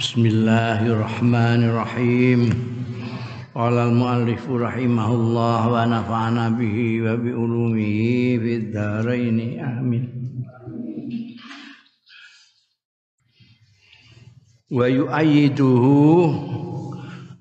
[0.00, 2.48] Bismillahirrahmanirrahim.
[3.52, 9.60] Qala al-muallif rahimahullah wa nafa'ana bihi wa bi ulumihi fid dharain.
[9.60, 10.08] Amin.
[14.72, 15.92] Wa yu'ayyiduhu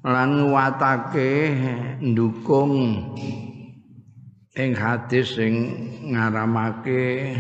[0.04, 1.56] lan watake
[2.04, 2.76] ndukung
[4.60, 5.56] ing hadis sing
[6.12, 7.40] ngaramake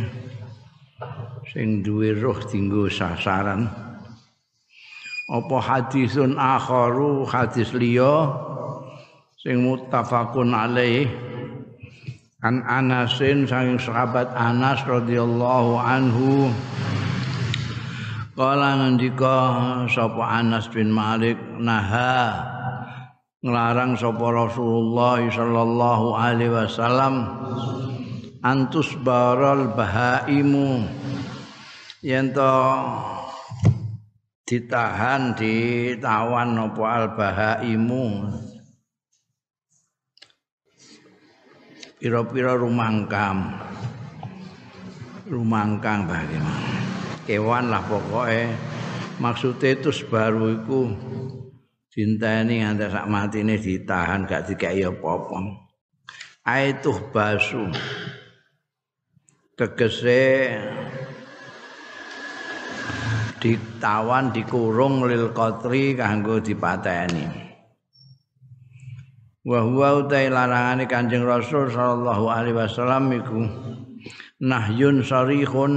[1.51, 3.88] sing duwe roh dinggo sasaran
[5.29, 8.33] apa hadisun akharu hadis liya
[9.37, 11.05] sing muttafaqun alaih.
[12.39, 16.47] An Anasin saking sahabat Anas radhiyallahu anhu.
[18.31, 22.39] Kala ngendika sapa Anas bin Malik naha
[23.43, 27.27] nglarang sapa Rasulullah sallallahu alaihi wasallam
[28.39, 30.87] antus baral bahaimu.
[31.99, 32.31] Yen
[34.49, 38.33] ditahan ditawan apa al bahaimu
[42.01, 43.53] pira-pira rumangkam.
[45.29, 46.81] Rumangkang bagaimana?
[47.29, 48.57] Kewan lah pokoknya
[49.21, 50.89] maksudnya itu baru iku
[51.93, 55.69] dinteni nganti sak matine ditahan gak dikai apa-apa.
[56.49, 57.69] Aituh basu.
[59.53, 60.57] Tegese
[63.39, 67.49] ditawan dikurung lil qatri kanggo dipateni.
[69.47, 73.39] Wa huwa utai larangane Kanjeng Rasul sallallahu alaihi wasallam iku
[74.43, 75.73] nahyun sarihun.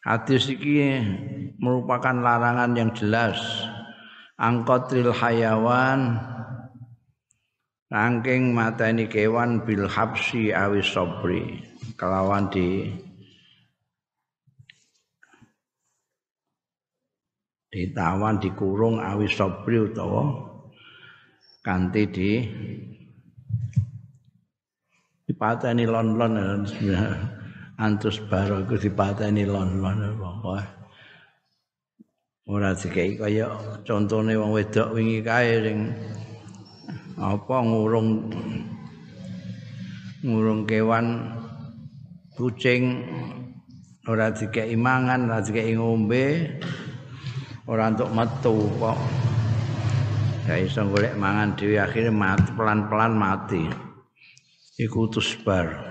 [0.00, 1.00] Hadis iki
[1.60, 3.36] merupakan larangan yang jelas.
[4.40, 6.16] Angkotril hayawan
[7.92, 11.60] rangking mateni kewan bil habsi awis sabri
[11.98, 12.88] kelawan di
[17.70, 20.26] ditawan dikurung awi sabri utawa
[21.62, 22.30] kanthi di
[25.30, 26.66] dipateni lon-lon
[27.78, 30.62] antus baro iku dipateni lon-lon pokoke
[32.50, 33.46] ora dikai kaya
[33.86, 35.78] contone wong wedok wingi kae sing
[37.14, 38.32] apa ngurung
[40.26, 41.36] ngurung kewan
[42.36, 43.04] kucing.
[44.08, 46.56] Ora dikai mangan ora dikai ngombe
[47.70, 48.98] ora untuk metu kok.
[50.50, 53.62] Ya iso golek mangan dhewe akhirnya mati pelan-pelan mati.
[54.74, 55.90] Iku tusbar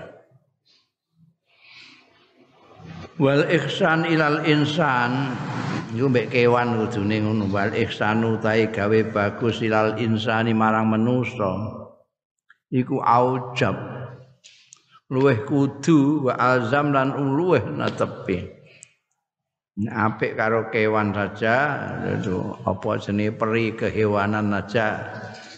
[3.16, 5.32] wal ihsan ilal insan.
[5.96, 11.80] Iku mbek kewan kudune ngono wal ihsan utahe gawe bagus ilal insani marang manusa.
[12.68, 13.76] Iku aujab.
[15.10, 18.59] Luweh kudu wa azam lan luweh natepi
[19.88, 21.56] apik karo kewan saja
[22.04, 25.08] itu apa jenis peri kehewanan saja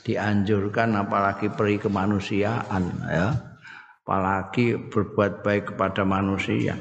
[0.07, 3.35] dianjurkan apalagi peri kemanusiaan ya.
[4.03, 6.75] Apalagi berbuat baik kepada manusia.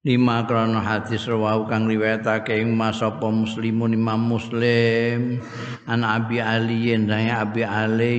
[0.00, 5.44] Lima krono hadis rawahu kang riwayatake ing masapa muslimun imam muslim
[5.84, 8.16] an abi ali dan abi ali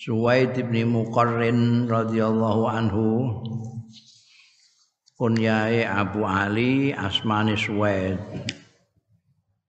[0.00, 3.36] Suwaid bin Muqarrin radhiyallahu anhu
[5.20, 8.16] kunyae Abu Ali asmane Suwaid.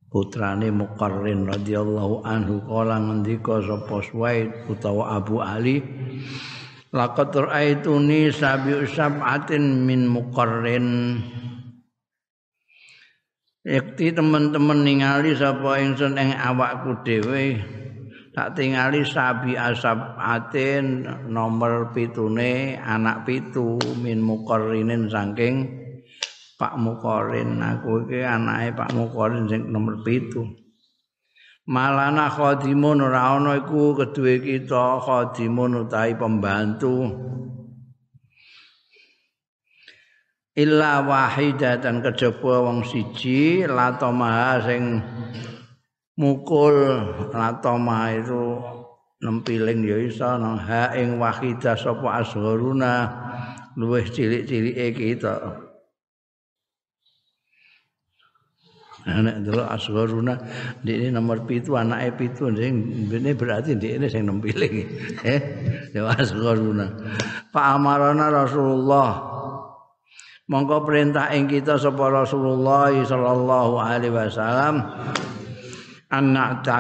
[0.08, 5.84] Putrane Muqarrin radhiyallahu anhu kala ngendika sapa Suwaid utawa Abu Ali
[6.96, 11.20] laqad ra'aituni sabi sab'atin min Muqarrin.
[13.68, 17.60] Yakti teman-teman ningali sapa ingsun ing awakku dhewe
[18.58, 25.82] tingali sabi asab atin nomor pitune anak pitu min mukorrinin saking
[26.62, 30.46] Pak Mukorin aku iki anake Pak Mukorin sing nomor pitu.
[31.66, 37.10] Malana khadimun ora ana iku kedue kita khadimun utahi pembantu.
[40.54, 45.02] Illa wahidatan kejaba wong siji latamaha sing
[46.22, 47.02] mukul
[47.34, 48.62] latoma itu
[49.26, 53.10] nempiling ya iso nang ha ing wahidah sapa asharuna
[53.74, 55.34] luwih cilik-cilike kita
[59.10, 60.38] anak delok asharuna
[60.86, 64.86] ini nomor pitu anake pitu ini berarti ini sing nempiling.
[65.26, 65.42] Eh
[65.90, 66.86] ya asharuna
[67.50, 69.42] fa amarana rasulullah
[70.46, 74.84] mongko perintah ing kita sapa Rasulullah sallallahu alaihi wasallam
[76.12, 76.80] anak ta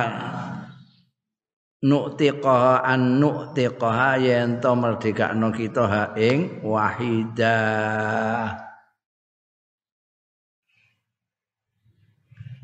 [1.81, 7.57] nuktiqaha an nuktiqaha yen to merdekakno kita ha ing wahida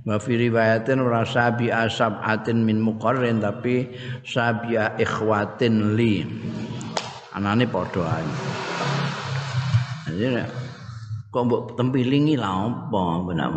[0.08, 3.92] wa fi riwayatin ora sabi asabatin min muqarrin tapi
[4.24, 6.24] sabi ikhwatin li.
[7.36, 8.28] Anane padha ae.
[10.08, 10.26] Jadi
[11.28, 13.52] kok mbok tempilingi lah apa benak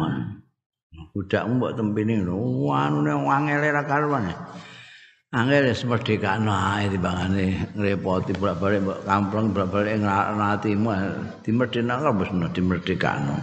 [1.13, 4.31] budakmu mbok tempilingi lho anune wangele ra karuan
[5.31, 10.91] Angel wis merdekakno ae timbangane ngrepoti bolak-balik mbok kampleng bolak-balik ngratimu
[11.47, 13.37] dimerdekakno wis dimerdekakno.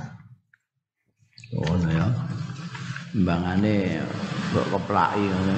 [1.56, 2.12] Oh ya.
[3.16, 4.04] Timbangane
[4.52, 5.56] mbok keplaki ngono.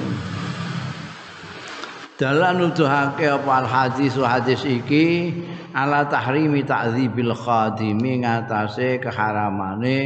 [2.14, 5.34] Dalan nuduhake apa al hadis hadis iki
[5.74, 9.98] ala tahrimi ta'dzibil khadimi ngatasé keharamane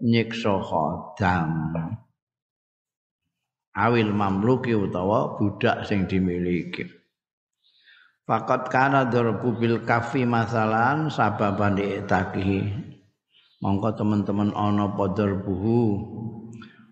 [0.00, 1.50] nyiksa khadam.
[3.76, 6.88] awil mamluki utawa budak sing dimiliki.
[8.26, 12.88] Fakat kana darbu bil kafi masalan sababan diitakihi.
[13.62, 16.00] Mongko teman-teman ana padha buhu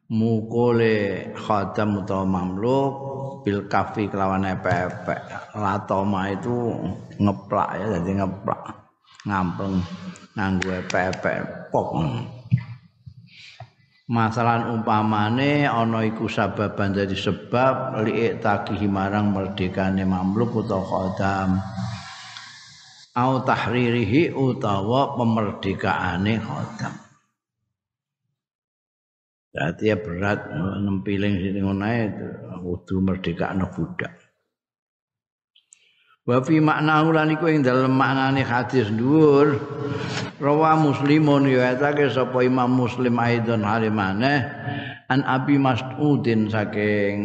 [0.08, 2.92] mukule khadam utawa mamluk
[3.44, 5.04] bil kafi kelawan epek
[5.52, 6.72] latoma itu
[7.20, 8.62] ngeplak ya jadi ngeplak
[9.28, 9.80] ngampleng
[10.36, 11.88] nganggo epek pok
[14.04, 21.50] masalah umpamane ana iku sababan dadi sebab liik takihi marang merdekane mamluk utawa khodam
[23.16, 26.94] au tahririhi utawa pemerdekaane khodam
[29.54, 30.50] Berarti ya berat
[30.82, 32.26] nempiling sini ngono itu
[32.58, 34.23] kudu merdekakno budak.
[36.24, 39.60] Wa fi makna ulan iku ing dalem maknane hadis dhuwur.
[40.40, 41.52] Rawa muslimun
[42.08, 44.48] sapa Imam Muslim aidon halimane
[45.12, 47.20] an Abi Mas'udin saking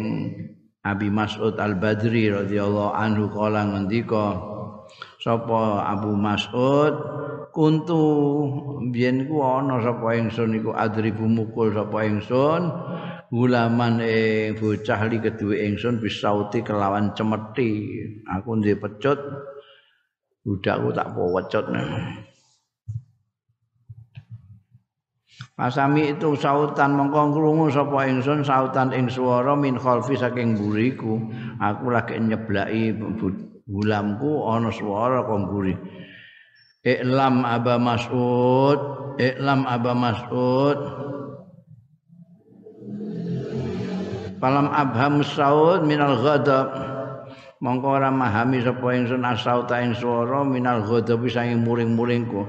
[0.84, 4.36] Abi Mas'ud Al-Badri radhiyallahu anhu kala ngendika
[5.20, 6.94] sapa Abu Mas'ud
[7.56, 8.00] kuntu
[8.94, 12.68] biyen ku ana sapa ingsun iku adribu mukul sapa ingsun
[13.30, 18.02] gulaman ing bocah li keduwe ingsun bisauti kelawan cemeti.
[18.26, 19.18] Aku ndek pecut
[20.42, 21.64] budakku tak pecut
[25.54, 31.20] Pasami itu sautan mongko krungu sapa ingsun sautan ing swara min khalfi saking buriku
[31.60, 32.96] aku lagi nyeblaki
[33.68, 35.76] gulamku ana swara kok mburi.
[36.80, 38.80] Iklam Aba Mas'ud
[39.20, 40.80] Iklam Aba Mas'ud
[44.40, 46.68] Falam abham saud minal ghadab.
[47.60, 52.40] Mongko ora mahami sapa ingsun asauta ing swara minal ghadab saking muring-muringku.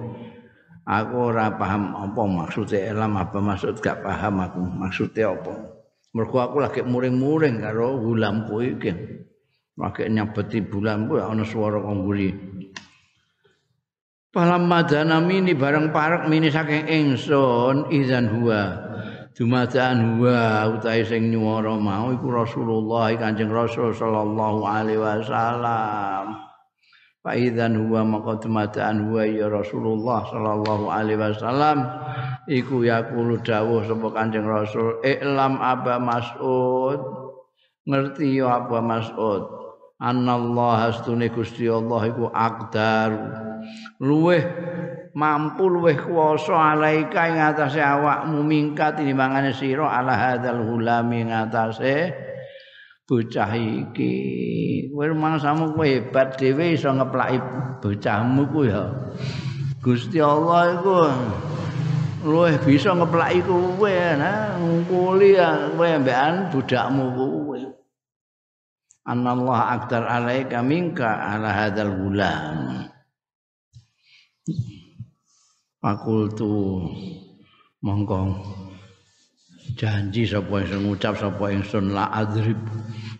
[0.87, 4.63] Aku ora paham apa maksudnya elam apa maksud gak paham aku.
[4.63, 5.53] Maksudnya apa?
[6.15, 8.91] Mergo aku lagi muring-muring karo gulamku iki.
[9.75, 12.29] Lagi nyabeti bulanku ya ana swara kang nguri
[14.31, 18.90] Palam madana mini bareng parek mini saking ingsun izan huwa
[19.31, 26.35] dumadaan wa utahe sing nyuwara mau iku Rasulullah Kanjeng Rasul sallallahu alaihi wasallam.
[27.21, 31.77] Fa idzan huwa maqad dumadaan huwa ya Rasulullah sallallahu alaihi wasallam.
[32.49, 36.99] Iku yaqulu dawuh sapa Kanjeng Rasul iklam Aba Mas'ud.
[37.87, 39.47] Ngerti ya Aba Mas'ud?
[40.01, 43.13] Anallaha astune Gusti Allah iku aqdar
[44.01, 44.41] luweh
[45.11, 52.15] mampu luweh kuwasa alaika ing atase awakmu mingkat timbangane sira ala hadzal hulami ing atase
[53.03, 54.15] bocah iki.
[54.87, 57.37] Kowe mangsamu kowe hebat dhewe iso ngeplaki
[57.83, 58.87] bocahmu ku ya.
[59.83, 60.99] Gusti Allah iku
[62.23, 65.35] luweh bisa ngeplaki kowe nah ngkuli
[65.75, 67.59] kowe ambekan budakmu kowe
[69.01, 72.85] Anallah aktar alaika minka ala hadzal hulam
[75.81, 76.85] fakultu.
[77.81, 78.37] Mongko
[79.73, 82.61] janji sapa ingsun ngucap sapa ingsun la adrib.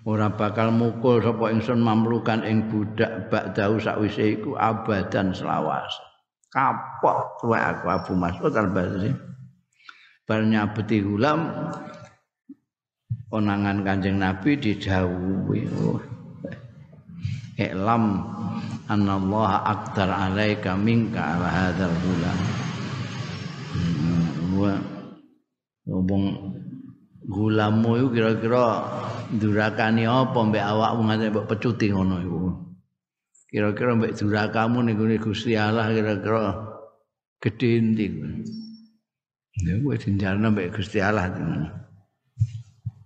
[0.06, 5.90] Ora bakal mukul sapa ingsun mamlukan ing budak bakdau sakwise iku abadan selawas.
[6.54, 9.10] Kapok kowe aku Abu Mas'ud al-Basri
[10.28, 11.48] bar nyabeti gulam
[13.32, 16.21] onangan Kanjeng Nabi didhawuhi Iklam
[18.92, 22.38] anna Allah aktar alaika minka ala hadzal bulan.
[24.58, 24.74] Wa
[25.88, 26.26] ngomong
[27.30, 28.66] gulamu iku kira-kira
[29.32, 32.40] durakani apa mbek awakmu ngate mbok pecuti ngono iku.
[33.48, 36.42] Kira-kira mbek durakamu niku Gusti Allah kira-kira
[37.40, 38.06] gedhe endi.
[39.62, 41.32] Ya kowe dinjarno mbek Gusti Allah.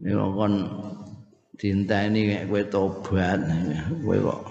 [0.01, 0.53] Ya kon
[1.55, 3.39] ini kayak kowe tobat
[4.03, 4.41] kowe kok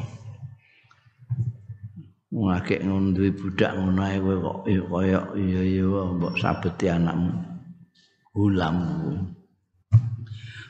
[2.35, 7.33] ngakek ngunduhi budak ngono ae kowe kok kaya iya iya mbok sabeti anakmu.
[8.35, 8.77] Gulam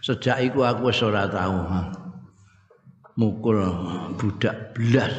[0.05, 1.65] sejak iku aku wis ora tau
[3.17, 3.65] mukul
[4.21, 5.15] budak belas.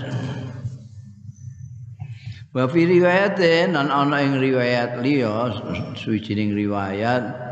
[2.54, 5.52] Wa fi riwayatin nan ana ing riwayat liya
[5.98, 7.45] suwijining riwayat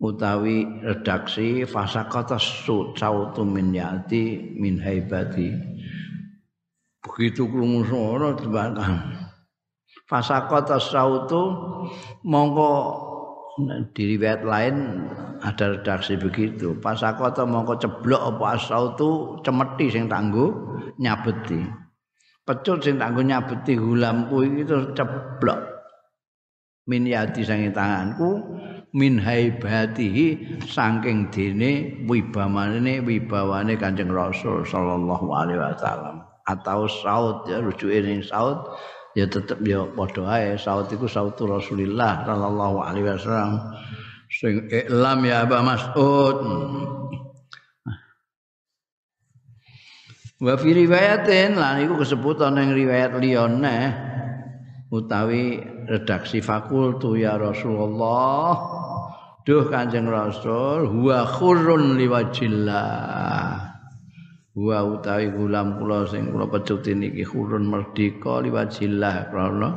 [0.00, 2.38] utawi redaksi fasakata
[2.96, 5.54] sautu min yati min haibati.
[7.04, 9.24] Begitu krungu suara tebakan
[10.08, 11.42] fasakata sautu
[12.24, 12.70] mongko
[13.94, 14.76] di riwayat lain
[15.40, 16.74] ada redaksi begitu.
[16.82, 20.50] Fasakata mongko ceblok apa sautu cemeti sing tangguh
[20.98, 21.60] nyabeti.
[22.44, 25.60] Pecut sing tak nyabeti gulamku iki terus ceblok.
[26.84, 27.40] Min yati
[27.72, 28.60] tanganku
[28.94, 36.22] min haibatihi saking dene wibamane wibawane Kanjeng Rasul sallallahu alaihi wasallam.
[36.46, 38.78] Atau saut ya rujuke ning saut
[39.18, 40.54] ya tetep ya padha ae.
[40.54, 43.58] Saut iku saut Rasulillah sallallahu alaihi wasallam.
[44.30, 46.38] Sing iklam ya Aba Mas'ud.
[50.38, 53.78] Wa fi riwayatin lan iku kesebut ana ing riwayat liyane
[54.92, 55.58] utawi
[55.88, 58.83] redaksi fakultu ya Rasulullah
[59.44, 63.72] duh Kanjeng Rasul huwa khurrun liwajillah.
[64.54, 69.68] Wa utawi gulam kula sing kula pecut niki khurrun merdeka liwajillah krana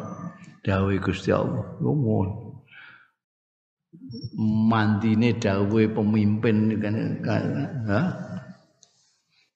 [0.64, 1.68] dawuh Gusti Allah.
[1.84, 2.48] Ngono
[4.40, 7.46] mandine dawuhe pemimpin kan
[7.92, 8.02] ha?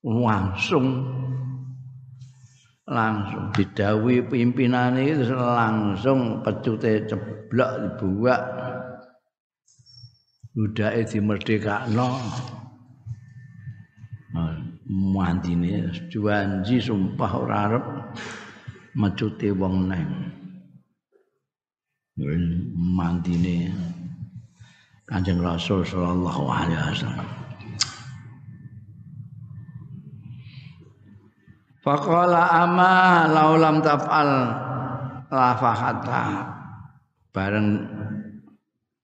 [0.04, 0.88] Langsung.
[2.92, 8.42] Langsung didawi pimpinan itu langsung pecute ceblok dibuak
[10.56, 12.10] budake dimerdekakno.
[14.92, 17.86] Mantine juanji sumpah ora arep
[18.96, 20.12] mecute wong neng.
[22.76, 23.72] Mantine
[25.08, 27.30] Kanjeng Rasul sallallahu alaihi wasallam.
[31.82, 34.32] Faqala ama laulam taf'al
[35.32, 36.24] la fahata.
[37.32, 37.68] Bareng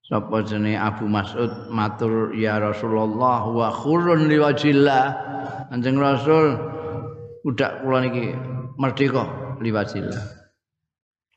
[0.07, 5.05] sapa jenenge Abu Mas'ud matur ya Rasulullah wa khurun liwajillah.
[5.67, 6.55] Kanjeng Rasul
[7.43, 8.31] budak kula niki
[8.79, 9.27] merdeka
[9.59, 10.23] liwajillah.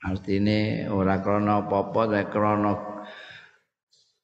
[0.00, 2.72] Artine ora krana apa-apa tapi krana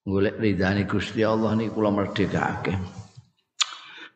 [0.07, 2.79] golek ridane Gusti Allah niki kula merdekake.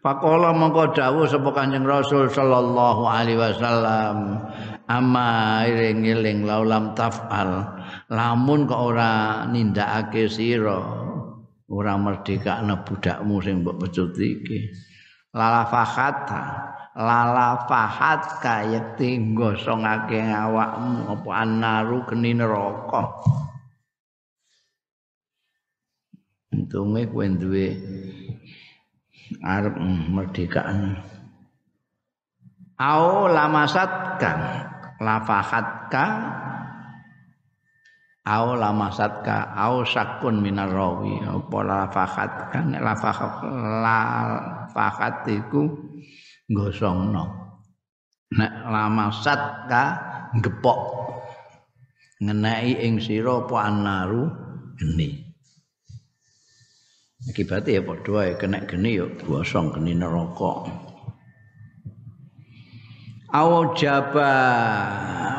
[0.01, 4.41] Pakola mongko dawuh sapa Kanjeng Rasul sallallahu alaihi wasallam
[4.91, 7.79] ama iring-iring laulam tafal.
[8.11, 9.47] Lamun kok ora
[10.27, 10.79] sira
[11.71, 14.67] ora merdekakno budakmu sing mbok pecut iki.
[15.31, 23.23] Lala fahata lala fahat kayekti nggosongake awakmu apa anaru geni neraka.
[26.51, 27.79] Untunge kowe duwe
[29.39, 29.79] arep
[30.11, 30.99] merdekaan
[32.75, 34.33] au lamasatka
[35.01, 36.05] lafahatka
[38.29, 42.59] au lamasatka au sakun minar rawi apa lafahatka?
[42.69, 42.81] Nek
[44.69, 45.67] lafahat iku
[46.53, 47.25] gosongno
[48.37, 49.83] nek lamasatka
[50.39, 50.81] gepok.
[52.21, 54.29] Ngenai ing sira apa anaru
[54.77, 55.25] geni.
[57.21, 60.69] Akibatnya ya padha wae kena geni ya gosong geni neraka.
[63.31, 64.33] Aw jaba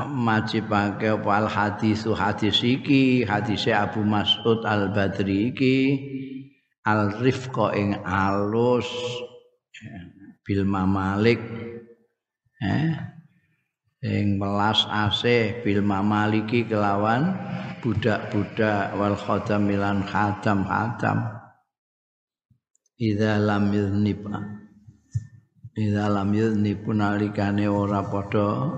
[0.08, 5.78] majibake apa al hadisu hadis iki hadise Abu Mas'ud Al Badri iki
[6.88, 8.88] al rifqa ing alus
[10.48, 11.44] bil mamalik
[12.64, 12.96] eh
[14.02, 17.36] ing melas asih bil mamaliki kelawan
[17.84, 21.28] budak-budak wal khadamilan khadam-khadam.
[23.02, 23.74] Idza lam
[25.82, 28.70] idza lam yuznib nalikane ora padha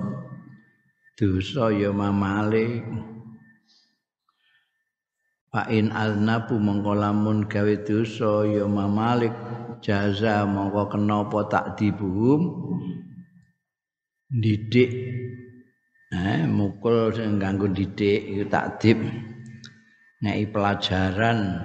[1.19, 2.87] dosa ya mamalik.
[5.51, 9.35] Fa in aznabu mongko lamun gawe dosa ya mamalik.
[9.83, 12.41] Jaza mongko kena apa tak dibuhum
[14.33, 14.89] didik
[16.09, 18.97] eh mukul sing ganggu didik iku takdib
[20.25, 21.61] ngeki pelajaran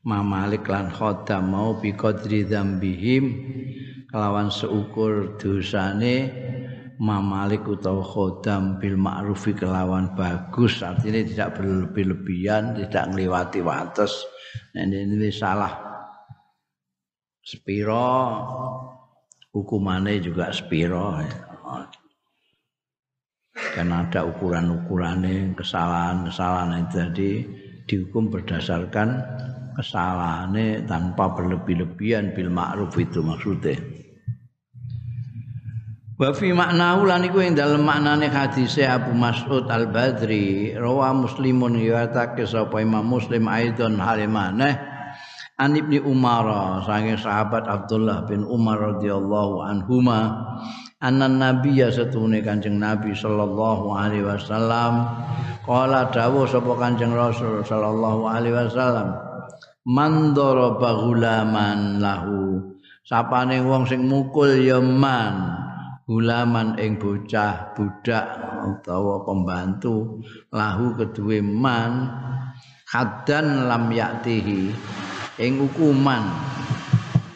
[0.00, 3.24] mamalik lan khodam mau bi qadri dzambihim
[4.12, 6.28] kelawan seukur dosane
[7.00, 10.84] mamalik utawa khodam bil ma'rufi kelawan bagus.
[10.84, 14.28] Artinya tidak berlebih-lebihan tidak ngliwati wates.
[14.76, 15.72] Nek ini salah.
[17.42, 18.14] Spiro
[19.52, 21.18] hukumannya juga spiro
[23.52, 27.30] karena ada ukuran-ukurannya kesalahan-kesalahan itu jadi
[27.84, 29.20] dihukum berdasarkan
[29.76, 33.76] kesalahane tanpa berlebih-lebihan bil ma'ruf itu maksudnya
[36.22, 42.46] Wa fi maknahu lan iku ing dalem maknane hadis Abu Mas'ud Al-Badri rawa Muslimun riwayatake
[42.46, 44.70] sapa Imam Muslim aidon halimane
[45.58, 46.46] An Ibni Umar
[46.86, 50.46] saking sahabat Abdullah bin Umar radhiyallahu anhuma
[51.02, 55.02] anna nabiyya satune Kanjeng Nabi sallallahu alaihi wasallam
[55.66, 59.18] qala dawuh sapa Kanjeng Rasul sallallahu alaihi wasallam
[59.90, 61.02] man daraba
[61.98, 62.70] lahu.
[63.02, 65.61] Sapane wong sing mukul ya man
[66.12, 68.36] gulaman ing bocah budak
[68.68, 70.20] utawa pembantu
[70.52, 72.12] lahu kedue man
[72.92, 74.76] hadan lam yaktihi
[75.40, 76.20] ing hukuman.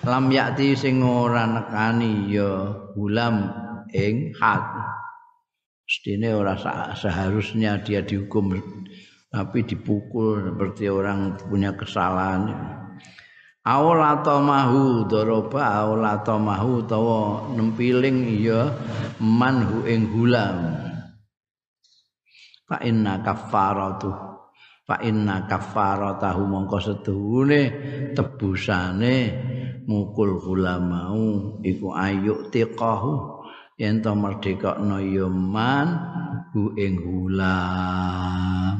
[0.04, 3.48] Lam yakti sing ora nekani ya gulam
[3.96, 4.62] ing had.
[5.88, 6.60] Mestine ora
[6.92, 8.60] seharusnya dia dihukum
[9.32, 12.52] tapi dipukul seperti orang punya kesalahan
[13.66, 18.70] Aula mahu doroba aula mahu tawa nempiling iya
[19.18, 20.86] manhu ing hulam.
[22.62, 24.14] Fa inna kafaratu
[24.86, 27.60] fa inna kafaratahu mongko setuhune
[28.14, 29.14] tebusane
[29.90, 33.42] mukul hulamau iku ayuk tiqahu
[33.82, 35.88] yen to merdekakno ya man
[36.54, 38.78] hu ing hulam.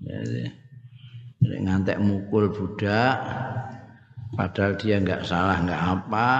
[0.00, 0.59] Jadi,
[1.58, 3.18] ngantek mukul budak
[4.38, 6.30] padahal dia nggak salah nggak apa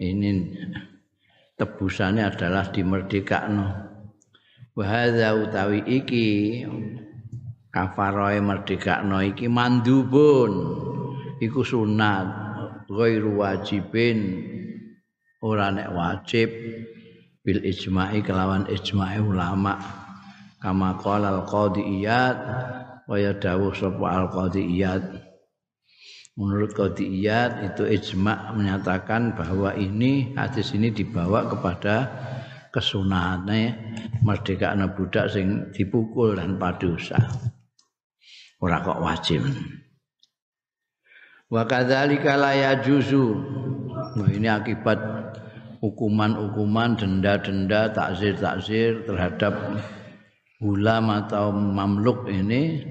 [0.00, 0.56] ini
[1.60, 3.68] tebusannya adalah dimerdekakno.
[4.72, 6.28] Wahada utawi iki
[7.68, 10.52] kafaroe merdekakno iki mandubun
[11.36, 12.26] iku sunat
[12.88, 14.40] ghairu wajibin
[15.44, 16.48] ora nek wajib
[17.44, 19.76] bil ijma'i kelawan ijma'i ulama.
[20.60, 22.36] Kama qala al qadiyat
[23.10, 25.02] kaya dawuh sapa al-qadiyat
[26.38, 32.06] menurut qadiyat itu ijma menyatakan bahwa ini hadis ini dibawa kepada
[32.70, 33.74] kesunahane
[34.22, 37.18] merdeka anak budak sing dipukul dan padosa
[38.60, 39.42] ora kok wajib.
[41.50, 43.26] Wa kadzalika la yajuzu.
[44.20, 45.00] Nah ini akibat
[45.80, 49.56] hukuman-hukuman denda-denda takzir-takzir terhadap
[50.60, 52.84] gulam atau mamluk ini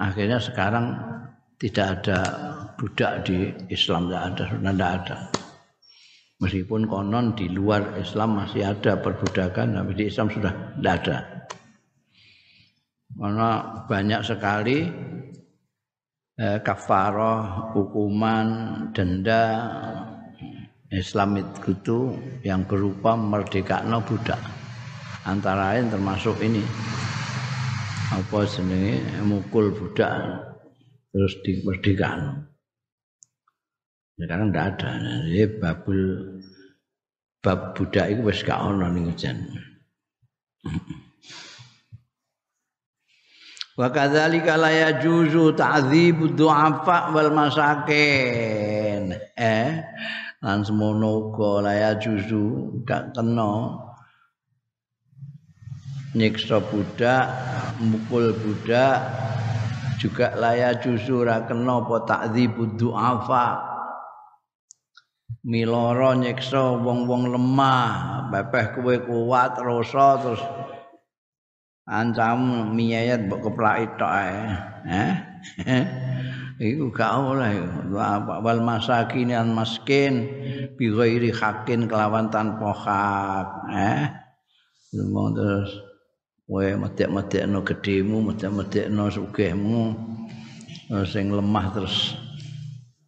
[0.00, 0.96] akhirnya sekarang
[1.60, 2.18] tidak ada
[2.80, 5.16] budak di Islam tidak ada sudah tidak ada.
[6.40, 11.16] Meskipun konon di luar Islam masih ada perbudakan tapi di Islam sudah tidak ada.
[13.12, 13.50] Karena
[13.84, 14.78] banyak sekali
[16.40, 18.48] eh, kafaroh hukuman
[18.96, 19.44] denda
[20.88, 24.40] Islam itu yang berupa merdeka budak.
[25.28, 26.64] Antara lain termasuk ini
[28.10, 30.42] apa jenenge mukul budak
[31.14, 32.50] terus dimerdekakan.
[34.18, 34.90] Sekarang tidak ada.
[35.30, 36.00] Jadi babul
[37.40, 39.38] bab budak itu wis gak ono ning jan.
[43.80, 49.08] Wa kadzalika la yajuzu ta'dzibu du'afa wal masakin.
[49.32, 49.70] Eh,
[50.44, 53.88] lan semono uga la yajuzu gak kena
[56.14, 57.30] nyiksa budak
[57.78, 58.98] mukul budak
[60.00, 63.68] juga laya jusura kena apa takdzibud du'afa.
[65.40, 70.42] Miloro nyiksa wong-wong lemah bebeh kowe kuat rasa terus
[71.88, 74.40] ancam miyayat mbok keplaki tok ae.
[74.88, 75.12] Eh?
[76.60, 77.56] Iku gak oleh.
[78.44, 80.28] Wal masakin an maskin
[80.76, 83.48] bi ghairi hakin kelawan tanpa hak.
[83.72, 84.02] Eh?
[84.92, 85.89] Terus
[86.50, 89.82] kowe medek-medekno gedhemu, medek-medekno sugihmu
[91.06, 92.18] sing lemah terus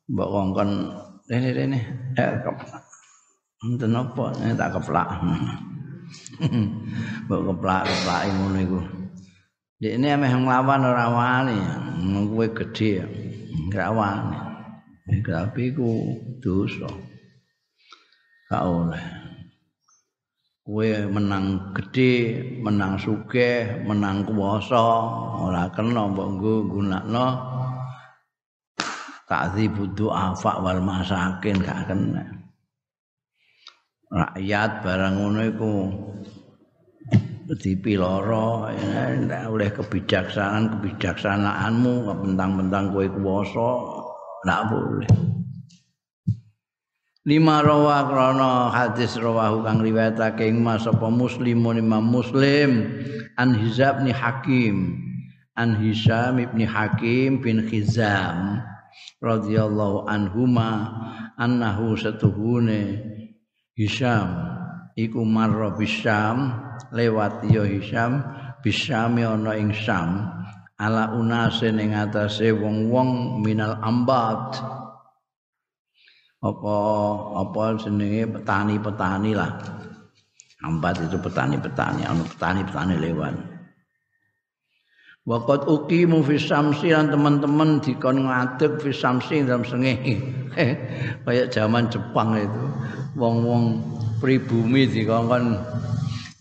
[0.07, 0.71] mbok kongkon
[1.27, 1.79] rene rene
[2.15, 2.39] eh
[3.67, 4.31] enten apa?
[4.43, 5.09] Eh, tak keplak.
[7.27, 8.81] Mbok keplak keplak ngono iku.
[9.83, 11.59] Ini ameh nglawan ora wani
[12.31, 13.03] kowe gedhe
[13.75, 14.39] ora wani.
[15.23, 15.91] Tapi ku
[16.39, 16.91] dosa.
[18.51, 19.22] Gak oleh
[20.73, 24.81] kowe menang gede, menang sugih, menang kuwasa,
[25.45, 27.29] ora kena mbok nggo gunakno
[29.29, 32.25] takdzibu du'afa wal masakin gak kena.
[34.09, 35.73] Rakyat barang ngono iku
[37.53, 43.69] dipiloro ya, oleh kebijaksanaan kebijaksanaanmu bentang-bentang kowe kuwasa
[44.49, 45.13] ndak boleh.
[47.23, 52.91] Lima rawa krana hadis rawahu kang riwayatake mas apa muslimun imam muslim.
[53.39, 55.03] An hizab ni hakim.
[55.53, 58.65] An Hisham ibni Hakim bin Khizam
[59.21, 60.89] radhiyallahu anhuma
[61.37, 63.05] annahu satuhune
[63.77, 64.33] Hisham
[64.97, 66.57] iku marra bisyam
[66.89, 68.25] lewat ya Hisham
[68.65, 70.33] bisyam ana ing Syam
[70.81, 74.57] ala unase ning atase wong-wong minal ambat
[76.43, 76.77] apa
[77.39, 79.63] apa jenenge petani-petani lah
[80.67, 83.35] ambat itu petani-petani anu petani-petani lewat
[85.23, 90.19] Waqat uqimu fi samsi lan teman-teman dikon ngadeg fi samsi dalam sengih.
[91.23, 92.63] Kayak zaman Jepang itu.
[93.15, 93.87] Wong-wong
[94.19, 95.63] pribumi dikon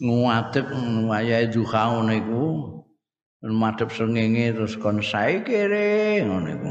[0.02, 0.66] ngadeg
[1.06, 2.44] wayahe duha ngono iku.
[3.46, 6.70] Madhep sengenge terus kon sae kere ngono iku.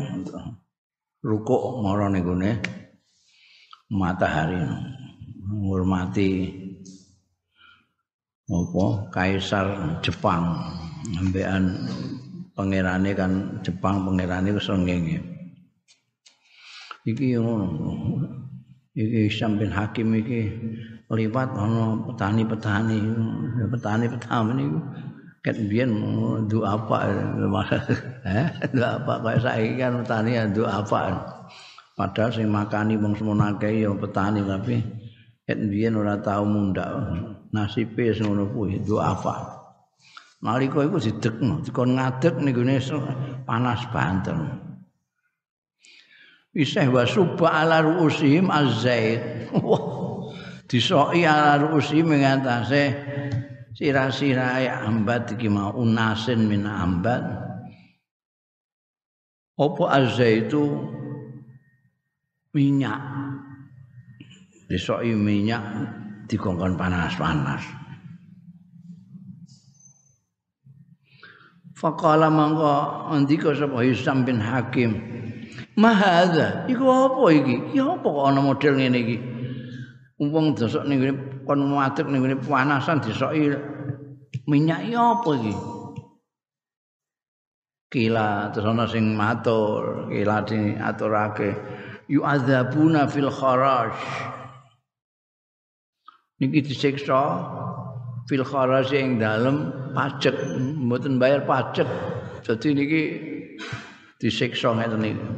[1.22, 2.58] Rukuk marane gune
[3.90, 4.62] matahari.
[5.50, 6.46] Menghormati
[8.46, 9.66] apa kaisar
[10.00, 10.56] Jepang.
[11.18, 11.90] Ambekan
[12.54, 15.18] pangerane kan Jepang pangerane wis ngene.
[17.04, 17.68] Iki ngono.
[18.94, 20.50] Iki Syam Hakim iki
[21.10, 22.98] liwat ana petani-petani,
[23.70, 24.78] petani-petani niku
[25.40, 25.90] ket biyen
[26.46, 27.08] du apa
[28.76, 31.16] du apa kaya saiki kan petani du apa
[32.00, 34.80] padahal sing makani wong semono akeh ya petani tapi
[35.44, 36.88] ket biyen ora tau mundak
[37.52, 39.60] nasibe ngono kuwi du apa
[40.40, 42.80] Nalika iku didekno, dikon ngadeg gone
[43.44, 44.40] panas banter.
[46.56, 49.52] Isih wa suba ala ruusihim azzait.
[49.60, 50.32] Wah.
[50.64, 52.96] Disoki ala ruusihim ing atase
[53.76, 57.20] sira-sira ambat iki mau unasin min ambat.
[59.60, 60.88] Apa azzaitu
[62.54, 63.00] minyak.
[64.70, 65.62] Disoki minyak
[66.30, 67.62] dikongkon panas-panas.
[71.74, 75.00] Faqala mangko ndika sapa Hisam bin Hakim.
[75.80, 77.56] Mahadza, iku apa iki?
[77.72, 79.16] Ya apa kok ana model ngene iki?
[80.20, 81.12] Wong dosok ning ngene
[81.48, 83.48] kon muatek ning ngene panasan disoki
[84.44, 85.54] minyak ya apa iki?
[87.90, 91.50] Kila terus ana sing matur, kila diaturake
[92.10, 93.94] yu'adzabuna fil kharaj.
[96.42, 97.22] Niki disiksa
[98.26, 101.86] fil kharaj ing dalem pajak mboten bayar pajak
[102.46, 103.02] jadi niki
[104.18, 105.28] disiksa ngeten niku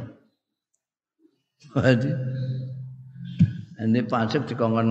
[3.83, 4.89] ini pajak dikongkon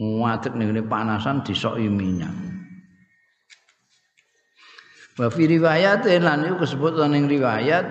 [0.00, 2.32] nguatek nih panasan disoki minyak.
[5.14, 6.66] Wa riwayat lan iku
[7.06, 7.86] ning riwayat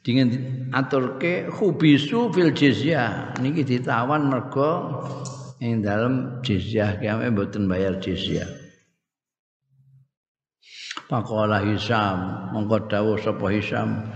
[0.00, 0.28] dengan
[0.72, 3.36] aturke khubisu fil jizyah.
[3.40, 5.04] Niki ditawan mergo
[5.60, 6.96] ing dalam jizyah.
[7.00, 8.48] Kiame mboten bayar jizyah.
[11.10, 14.08] Pakola Hisam mongko dawuh sapa Hisam.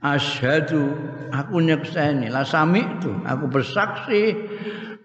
[0.00, 0.96] Asyhadu
[1.30, 2.32] aku nyekseni.
[2.32, 4.32] La sami itu aku bersaksi.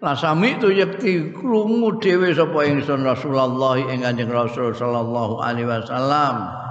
[0.00, 6.65] La sami itu yakti krungu dhewe sapa ingsun Rasulullah ing Kanjeng Rasul sallallahu alaihi wasallam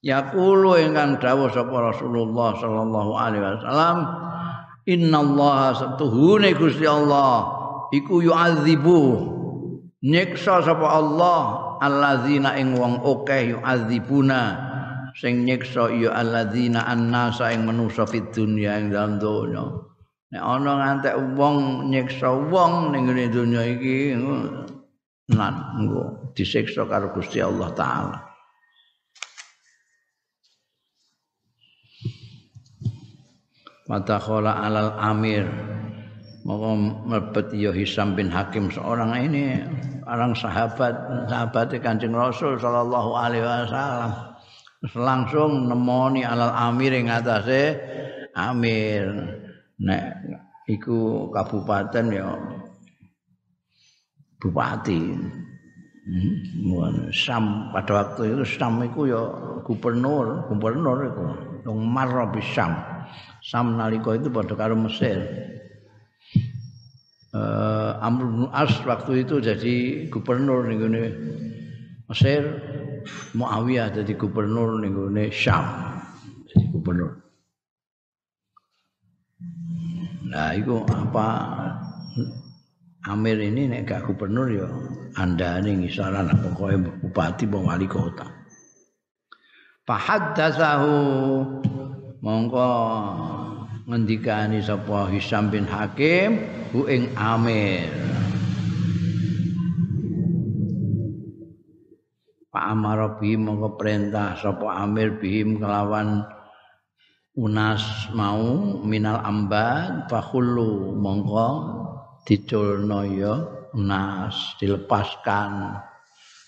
[0.00, 3.98] yaqulu ingkang dawuh sapa Rasulullah sallallahu alaihi wasallam
[4.88, 7.48] innallaha satuhune Gusti Allah
[7.92, 9.00] iku yu'adzibu.
[10.00, 11.40] Nyiksa sapa Allah
[11.84, 14.68] allazina ing wong akeh yu'adzibuna.
[15.20, 19.68] Sing nyiksa ya allazina annasa ing manusa fid dunya ing dalem donya.
[20.30, 24.16] Nek ana ngantek wong nyiksa wong ning donya iki
[25.30, 25.54] nan
[26.32, 28.29] disiksa karo Gusti Allah taala
[33.90, 35.50] Mata alal amir.
[36.46, 36.68] Maka
[37.10, 39.58] mlebet ya Hisam bin Hakim seorang ini
[40.06, 40.94] orang sahabat
[41.26, 44.14] sahabat Kanjeng Rasul sallallahu alaihi wasallam.
[44.94, 47.82] Langsung nemoni alal amir ing atase
[48.38, 49.10] amir.
[49.82, 50.22] Nek
[50.70, 52.30] iku kabupaten ya
[54.38, 55.02] bupati.
[56.00, 57.10] Hmm.
[57.10, 59.20] Sam pada waktu itu Sam itu ya
[59.66, 61.24] gubernur gubernur itu
[61.68, 62.72] yang marah Sam
[63.40, 65.18] Sam nalika itu pada karo Mesir
[67.34, 70.82] uh, Amr bin As waktu itu jadi gubernur ning
[72.10, 72.42] Mesir,
[73.38, 75.62] Muawiyah jadi gubernur ning Syam.
[76.50, 77.22] Jadi gubernur.
[80.30, 81.26] Nah, itu apa
[83.08, 84.68] Amir ini nek gak gubernur ya
[85.16, 88.28] anda ini ngisaran pokoknya bupati bang wali kota.
[89.88, 90.94] Fahaddatsahu
[92.20, 92.70] mongko
[93.88, 96.40] ngendikani sapa Hisam bin Hakim
[96.72, 97.88] hu ing Amir.
[102.50, 106.26] Pak amara bihim mongko perintah sapa amir bihim kelawan
[107.38, 111.48] unas mau minal amban fakhullu mongko
[112.26, 113.34] diculno ya
[113.70, 115.78] unas dilepaskan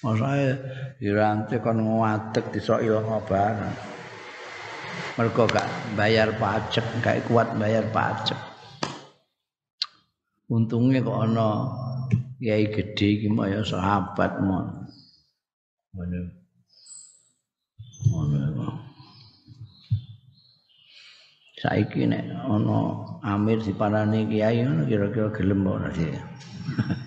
[0.02, 0.58] Masae
[0.98, 4.01] dirante kon ngadeg disok ilang bareng.
[5.12, 8.38] Mergo gak bayar pajak, gak kuat bayar pajak.
[10.48, 11.48] Untungnya kok ana
[12.40, 14.88] kiai gede iki ya sahabat mon.
[15.92, 16.20] Ngono.
[18.08, 18.68] Ngono.
[21.60, 22.78] Saiki nek ana
[23.22, 26.08] amir diparani kiai ngono kira-kira gelem ora sih.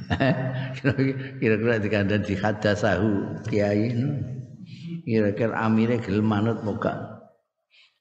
[1.41, 3.93] kira-kira dikandani dihadasahu kiai
[5.05, 7.14] kira-kira amire gelem manut muka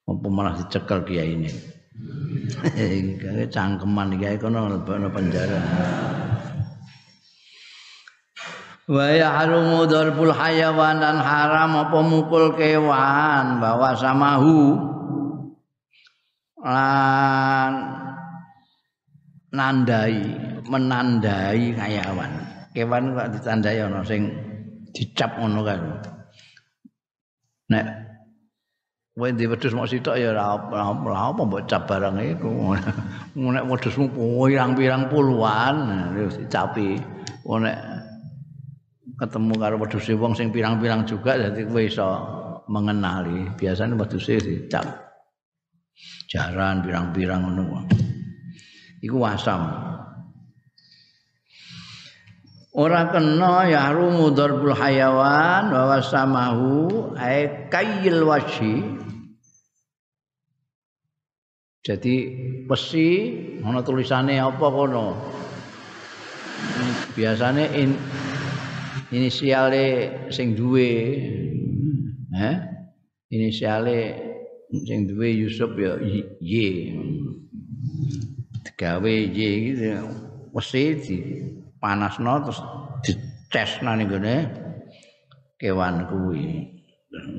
[0.05, 1.51] apa malah dicekel kiai ini
[3.21, 5.61] kayak cangkeman kiai kono lebokno penjara
[8.85, 14.77] wa yahrumu darbul hayawan dan haram apa mukul kewan bawa samahu
[16.65, 17.73] lan
[19.55, 20.19] nandai
[20.69, 22.33] menandai kayawan.
[22.75, 24.33] Kewan kok ditandai ana sing
[24.91, 25.81] dicap ngono kan.
[27.71, 27.87] Nek
[29.15, 32.75] kowe di wedhus mok sitok ya ora apa apa mbok cap barang iku.
[33.39, 35.77] Nek wedhusmu pirang-pirang puluhan
[36.19, 36.99] wis dicapi.
[37.47, 37.79] Nek
[39.15, 42.09] ketemu karo wedhus wong sing pirang-pirang juga dadi kowe iso
[42.67, 43.55] mengenali.
[43.55, 44.83] Biasanya wedhus dicap.
[46.27, 47.87] Jaran pirang-pirang ngono.
[48.99, 49.95] Iku wasam.
[52.75, 59.04] ora kena ya rumu darbul hayawan wa samahu ay kayil washi
[61.85, 62.15] jadi
[62.65, 63.09] besi
[63.61, 65.07] ana tulisane apa kono?
[67.13, 67.93] Biasane in,
[69.13, 69.85] inisiale
[70.33, 70.91] sing duwe.
[72.33, 72.57] Eh
[73.37, 73.99] inisiale
[74.89, 76.01] sing duwe Yusuf ya
[76.41, 76.65] Y
[78.75, 79.39] gawe Y
[79.71, 80.03] gitu
[80.51, 80.83] mesti
[81.79, 82.59] panasno terus
[83.07, 84.11] dicesna ning
[85.61, 86.75] kewan kuwi.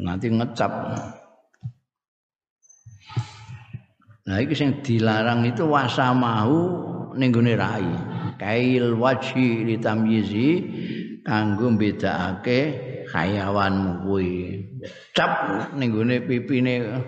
[0.05, 0.71] Nanti ngecap.
[4.25, 6.57] Nah iki sing dilarang itu wasamahu
[7.13, 7.85] ning gone rai.
[8.41, 10.49] Kail wajhi litamyizi
[11.21, 12.59] kanggo mbedakake
[13.13, 14.65] hayawan kuwi.
[15.13, 17.05] Cap ning gone pipine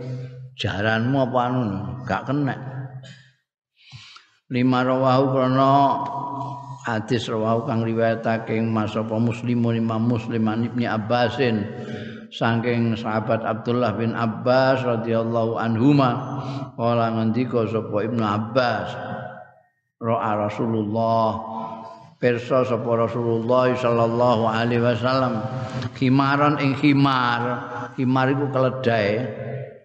[0.62, 1.62] jaranmu apa anu
[2.06, 2.56] gak kena.
[4.54, 5.70] Lima rawahu krana
[6.88, 11.66] hadis rawahu kang riwayatake Mas apa Muslimun Imam Muslim Ibnu Abbasin
[12.32, 16.44] saking sahabat Abdullah bin Abbas radhiyallahu anhuma
[16.76, 18.90] kala ngendika sapa Ibnu Abbas
[20.02, 21.30] ro'a Rasulullah.
[22.18, 25.38] Pirsa sapa Rasulullah sallallahu alaihi wasallam
[25.94, 27.42] khimaran ing khimar.
[27.94, 29.22] Khimar iku keledai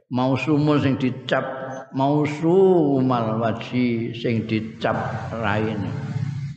[0.09, 1.45] mausumun sing dicap
[1.93, 4.97] mausumal waji sing dicap
[5.37, 5.93] raine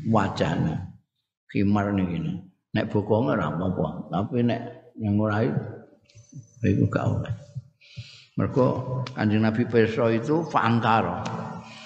[0.08, 0.80] wajane
[1.52, 2.40] khimar niki.
[2.76, 5.44] Nek bokonge ora apa-apa tapi nek yang ora
[6.70, 7.34] iku oleh.
[8.36, 8.68] Mergo
[9.16, 11.24] kanjeng Nabi Peso itu fangkar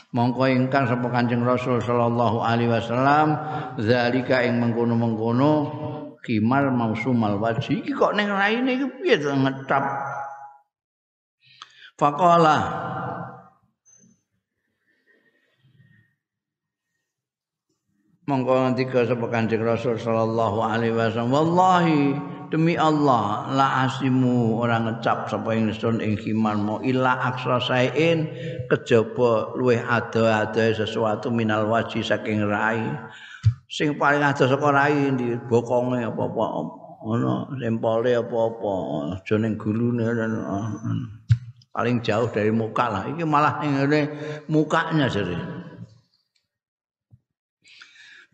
[0.09, 3.37] mongko ingkang sapa kanjeng Rasul sallallahu alaihi wasallam
[3.77, 5.51] zalika ing mengkono-mengkono
[6.25, 7.85] khimar mausumal wajhi.
[7.85, 9.85] Iki kok ning raine iki piye ngetap
[11.99, 12.57] faqala
[18.29, 22.13] mongko ngendika sapa Kanjeng Rasul sallallahu alaihi wasallam wallahi
[22.49, 26.75] demi Allah la asimu ora ngecap sapa ingsun ing khiman mo.
[26.81, 28.29] Illa aksra sain
[28.67, 32.81] kejaba luweh ada-ada sesuatu minal waji saking rai.
[33.69, 36.45] Sing paling ada saka rai di bokonge apa-apa
[37.05, 38.73] ono sempole apa-apa
[39.15, 40.03] aja ning gulune
[41.69, 43.03] paling jauh dari muka lah.
[43.13, 44.09] Iki malah ning
[44.49, 45.37] mukanya jare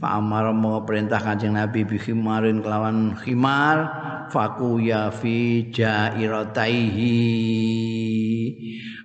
[0.05, 0.53] Pak Amar
[0.85, 3.89] perintah kanjeng Nabi bi khimarin kelawan khimar
[4.29, 7.17] faku ya fi jairataihi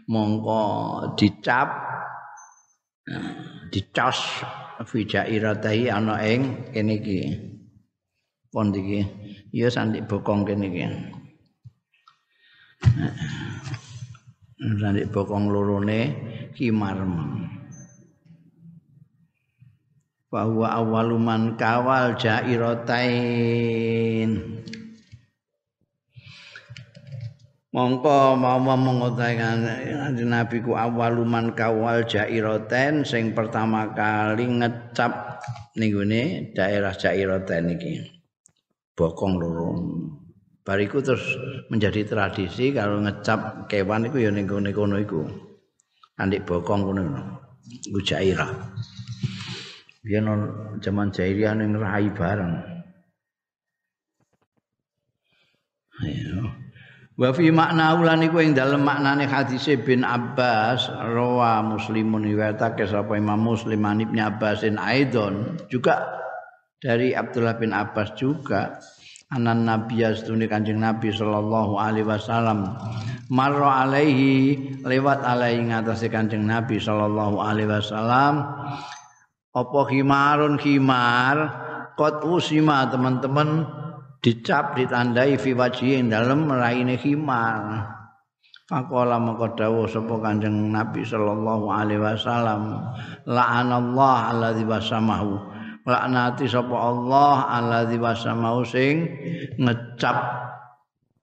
[0.04, 0.60] mongko
[1.16, 1.72] dicap
[3.72, 4.44] dicos
[4.84, 7.32] fi jairataihi ana ing kene iki.
[8.52, 9.00] Pon iki?
[9.56, 10.84] Ya sandik bokong kene iki.
[14.76, 16.12] Sandik bokong lorone
[16.52, 17.00] khimar
[20.30, 23.10] bahwa awaluman kawal jairatain
[27.74, 29.66] mongko mau mengotakan
[30.22, 35.42] nabi ku awaluman kawal jairatain sing pertama kali ngecap
[35.74, 35.94] ning
[36.54, 37.92] daerah jairatain iki.
[38.94, 39.70] Bokong loro.
[40.60, 41.24] Bariku terus
[41.72, 45.26] menjadi tradisi kalau ngecap kewan itu ya ning kono iku.
[46.20, 47.02] Andik bokong kono
[47.66, 48.50] iku jairah
[50.00, 50.26] biyen
[50.80, 52.54] zaman jairah ning rai bareng.
[56.00, 56.60] Ayo
[57.20, 63.12] Wa fi makna ulan iku ing dalem maknane hadis bin Abbas rawa muslimun riwayatake sapa
[63.12, 66.00] Imam Muslim an Ibnu Abbasin aidon juga
[66.80, 68.80] dari Abdullah bin Abbas juga
[69.36, 72.80] anan nabi astune kanjeng nabi sallallahu alaihi wasallam
[73.28, 78.48] marra alaihi lewat alaihi ngatasé kanjeng nabi sallallahu alaihi wasallam
[79.50, 81.36] apa khimarun khimar?
[81.98, 83.66] Qad usima teman-teman.
[84.20, 87.98] Dicap ditandai fi wajhi dalem raine khimar.
[88.70, 92.94] Faqala maka dawuh sapa Kanjeng Nabi sallallahu alaihi wasallam
[93.26, 95.42] la'anallahu alladzi wasamahu
[95.82, 99.10] laknati sapa Allah alladzi wasamahu sing
[99.58, 100.18] ngecap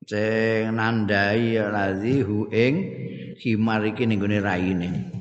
[0.03, 2.73] sing nandai alladzi hu ing
[3.39, 5.16] khimar iki ning raine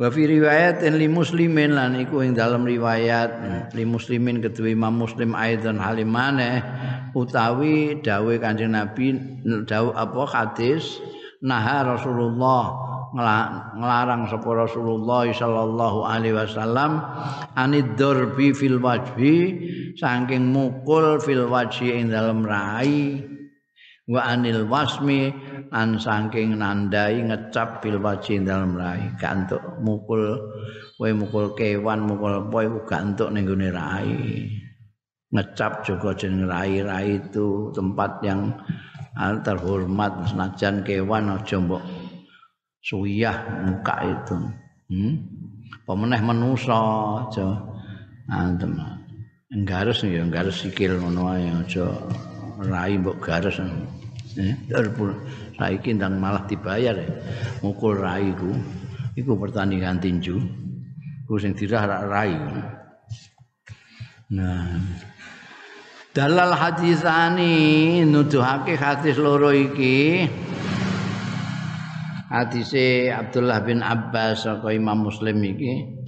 [0.00, 3.30] Wa fi riwayatin li muslimin lan iku ing dalam riwayat.
[3.76, 6.64] Li muslimin kedua Imam Muslim aidan halimane
[7.12, 9.12] utawi dawe Kanjeng Nabi
[9.68, 10.96] dawu apa hadis?
[11.44, 12.64] Rasulullah
[13.76, 17.00] ngelarang sapa Rasulullah sallallahu alaihi wasallam
[17.56, 19.38] anid darbi fil wajhi
[19.98, 23.24] saking mukul fil wajhi ing dalam rai
[24.10, 25.30] wa anil wasmi
[25.70, 30.34] an saking nandai ngecap bil wajhi dalam rai gantuk mukul
[30.98, 34.10] kowe mukul kewan mukul apa iku gantuk ning gone rai.
[35.30, 38.50] Ngecap juga jeneng rai-rai itu tempat yang
[39.46, 40.26] terhormat.
[40.26, 41.86] Senajan kewan aja mbok
[42.82, 44.36] suyah muka itu.
[44.90, 45.14] Hmm?
[45.86, 46.78] pemeneh manusa
[47.26, 47.48] aja.
[48.30, 48.78] Antem
[49.50, 51.90] nggares ya nggares sikil ngono ae aja
[52.62, 53.58] rai mbok gares
[54.38, 54.54] eh
[55.58, 57.08] saiki ndang malah dibayar ya.
[57.60, 58.54] mukul rai ku
[59.18, 60.36] iku pertandingan tinju.
[61.26, 62.34] Ku sing dirah rai.
[64.34, 64.78] Nah.
[66.10, 70.26] Dalal hadisani nuduhake hadis loro iki.
[72.30, 76.02] Hadise Abdullah bin Abbas saka Imam Muslim iki.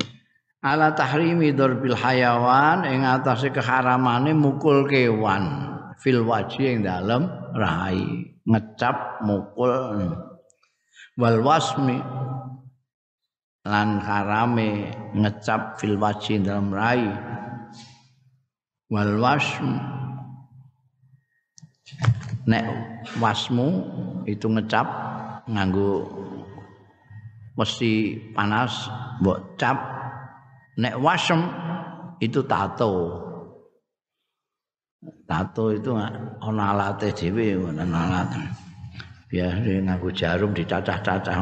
[0.62, 5.71] Ala tahrimi darbil hayawan ing atase keharamane mukul kewan
[6.02, 9.70] fil wajhi ing dalem rai ngecap mukul.
[11.14, 12.02] Wal wasmi
[13.62, 17.06] lan harame ngecap fil wajhi dalam rai
[18.90, 19.78] wal wasm
[22.44, 22.66] nek
[23.22, 23.68] wasmu
[24.26, 24.84] itu ngecap
[25.46, 26.10] nganggo
[27.54, 28.90] mesti panas
[29.22, 29.78] mbok cap.
[30.72, 31.40] Nek wasm
[32.18, 33.20] itu tato
[35.26, 38.28] tato itu ana alate dhewe ana alat
[39.26, 41.38] biasa nganggo jarum dicacah-cacah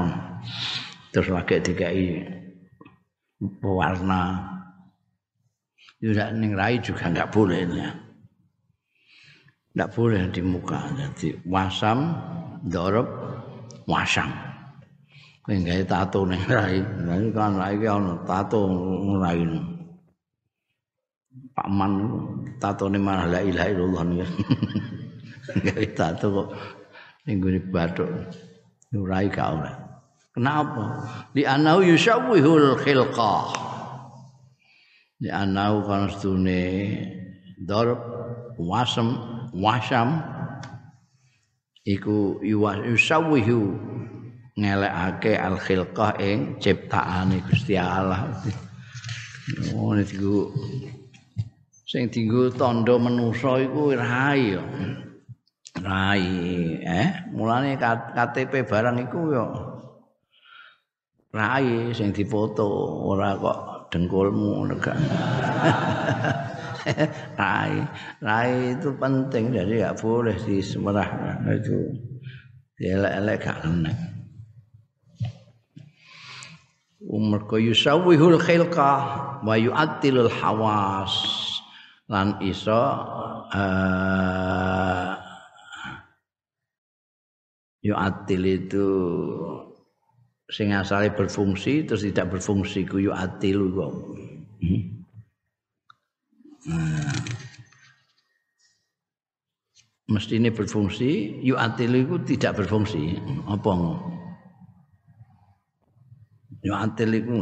[1.11, 2.23] terus lagi dikai
[3.61, 4.51] warna
[6.01, 7.93] tidak ning rai juga nggak boleh ya.
[9.77, 10.81] Nggak boleh di muka.
[10.97, 12.17] Jadi wasam
[12.65, 13.05] dorob
[13.85, 14.33] wasam.
[15.45, 16.81] Kayak tato ning rai.
[16.81, 18.65] Nah kan rai ono tato
[19.21, 19.45] rai
[21.61, 21.93] Pak Man
[22.57, 24.25] tatone malah la ilaha illallah niku.
[25.69, 26.49] Gawe tato kok
[27.29, 28.09] ning gone bathuk.
[28.97, 29.73] Nurai ka ora.
[30.33, 31.05] Kenapa?
[31.37, 33.53] Di anau yusawwihul khilqah.
[35.21, 36.65] Di anau kan stune
[37.61, 38.01] darb
[38.57, 39.21] wasam
[39.53, 40.25] wasam
[41.85, 43.61] iku yusawwihu
[44.57, 48.33] ngelekake al khilqah ing ciptaane Gusti Allah.
[49.77, 50.49] Oh niku
[51.91, 54.63] sing dienggo tandha manusa iku rai yo.
[55.83, 56.23] Rai,
[56.87, 57.75] eh, mulane
[58.15, 59.47] KTP barang iku yo
[61.35, 62.67] rai sing difoto
[63.11, 64.95] ora kok dengkulmu lega.
[67.41, 67.75] rai,
[68.23, 71.91] rai itu penting jadi gak boleh disemerah itu
[72.79, 73.99] elek-elek gak enak.
[77.11, 78.95] Umar yusawwihul khilqa
[79.43, 81.50] wa yu'attilul hawas.
[82.11, 82.75] Lan iso
[83.55, 85.15] uh,
[87.87, 88.87] yo atil itu
[90.51, 93.93] sing asale berfungsi terus tidak berfungsi ku yo atil kok
[94.59, 94.83] hmm.
[96.67, 97.15] nah.
[100.11, 103.15] mesti ini berfungsi yu atil itu tidak berfungsi
[103.47, 103.71] apa
[106.67, 107.35] yu atil itu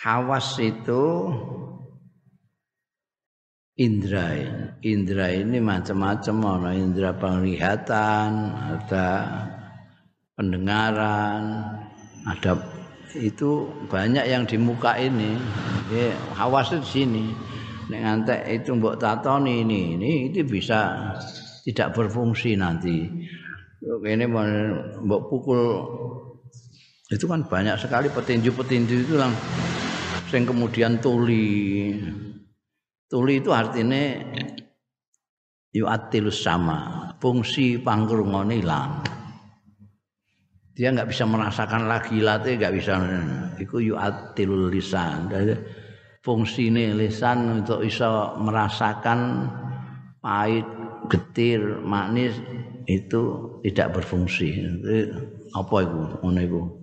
[0.00, 1.28] hawas itu
[3.76, 4.32] indra
[4.80, 9.08] indra ini macam-macam ana indra penglihatan ada
[10.40, 11.68] pendengaran
[12.24, 12.52] ada
[13.18, 15.34] itu banyak yang di muka ini.
[15.90, 17.24] Ya, hawas di sini.
[17.90, 21.10] Nek itu mbok tatoni ini ini itu bisa
[21.66, 23.10] tidak berfungsi nanti.
[23.82, 25.62] Ini mbok pukul.
[27.10, 29.34] Itu kan banyak sekali petinju-petinju itu yang
[30.30, 31.98] sing kemudian tuli
[33.10, 34.22] Tuli itu artinya
[35.74, 39.02] yu'atilus sama, fungsi pangkrungone hilang.
[40.78, 43.02] Dia nggak bisa merasakan lagi latih nggak bisa.
[43.58, 45.26] Iku yu'atilul lisan.
[46.22, 49.50] Fungsi ini lisan untuk bisa merasakan
[50.22, 50.70] pahit,
[51.10, 52.38] getir, manis
[52.86, 54.54] itu tidak berfungsi.
[55.50, 55.98] Apa itu?
[56.22, 56.79] Ngono itu.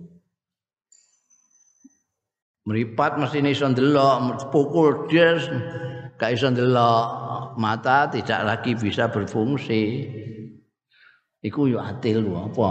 [2.68, 5.40] Meripat mesti iso ndelok, pukul dia
[6.20, 7.56] gak iso ndelok.
[7.56, 10.04] Mata tidak lagi bisa berfungsi.
[11.40, 12.68] Iku yo atil apa?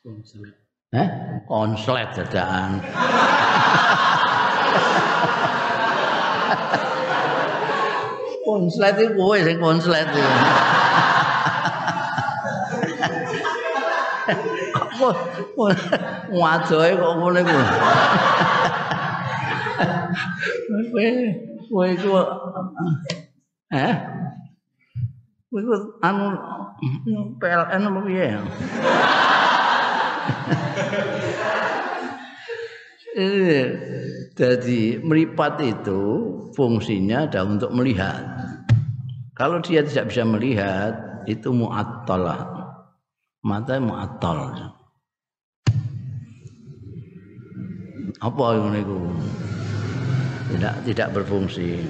[0.00, 0.56] Konslet
[0.96, 1.08] eh?
[1.44, 2.80] Konslet dadakan.
[8.48, 10.08] Konslet itu kowe sing konslet.
[14.96, 15.12] Kok
[16.32, 17.64] wadohe kok ngene kuwi
[21.70, 22.10] kowe iku
[23.74, 23.94] eh
[25.50, 26.26] kowe iku anu
[27.38, 28.26] PLN apa piye
[33.14, 33.62] Eh,
[34.34, 36.02] jadi meripat itu
[36.58, 38.18] fungsinya adalah untuk melihat.
[39.38, 42.26] Kalau dia tidak bisa melihat, itu mu'attal.
[43.46, 44.38] Mata mu'attal.
[48.18, 48.98] Apa yang itu?
[50.52, 51.80] Tidak tidak berfungsi.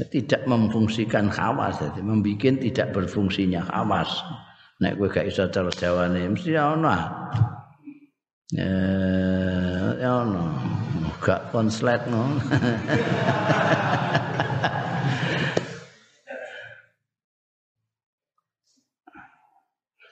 [0.00, 4.08] Tidak memfungsikan khawas jadi membuat tidak berfungsinya khawas.
[4.80, 6.96] Nek kowe gak iso cara jawane mesti ono.
[8.56, 10.44] Eh ya ono.
[11.20, 12.32] Gak konslet no.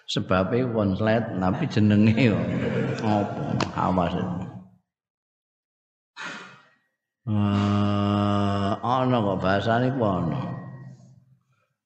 [0.09, 2.33] Sebabnya konslet tapi jenenge
[3.05, 3.45] apa
[3.77, 4.48] hawas itu
[7.29, 10.41] ana kok bahasane ku ana.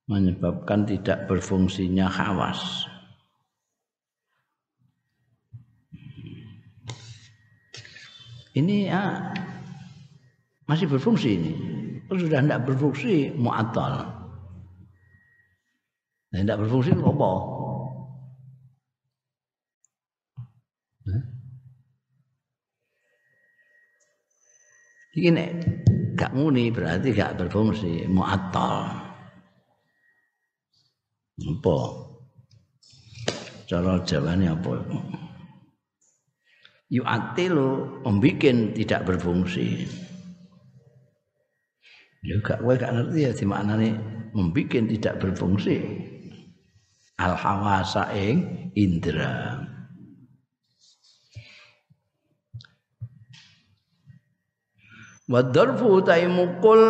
[0.07, 2.87] Menyebabkan tidak berfungsinya hawas.
[8.53, 9.33] Ini ya,
[10.69, 11.55] masih berfungsi ini.
[12.13, 14.23] Sudah tidak berfungsi mu'attal
[16.33, 17.31] nah, tidak berfungsi apa
[25.13, 25.51] Iki nek
[26.17, 28.89] gak muni berarti gak berfungsi, mu'attal.
[31.43, 31.79] Apa?
[33.69, 34.73] Cara jawane apa?
[36.93, 39.89] Yu'atilu membikin tidak berfungsi.
[42.25, 43.89] Ya gak kowe gak ngerti ya di maknane
[44.33, 45.77] membikin tidak berfungsi.
[47.21, 49.61] Al hawasa ing indra.
[55.31, 56.81] Wa darfu ta mukul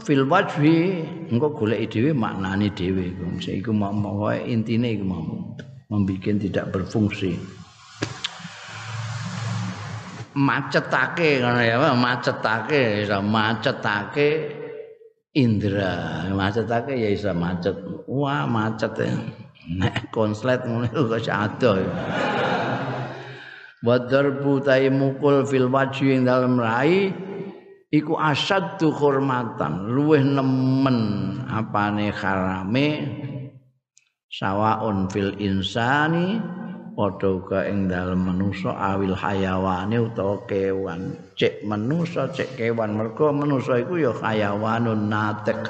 [0.00, 3.12] fil wajhi engko golek dhewe maknane dhewe.
[3.40, 5.24] Iku mau intine iku mau
[5.92, 7.36] membikin tidak berfungsi.
[10.36, 14.28] Macetake ngono ya macetake iso macetake
[15.32, 16.28] indra.
[16.28, 17.76] Macetake ya iso macet.
[18.04, 19.16] Wah macet ya.
[19.66, 21.76] Nek konslet ngono kok adoh
[23.86, 27.14] wa darfu ta mukul fil wajhi ing dalem rai
[27.90, 30.98] iku asaddu hormatan luweh nemen
[31.46, 32.88] apane harame.
[34.26, 36.36] Sawaun fil insani
[36.92, 41.32] padha uga ing dalem manusa awil hayawane utawa kewan.
[41.38, 42.98] Cek manusa cek kewan.
[42.98, 45.62] Mergo manusa iku ya hayawanun natek.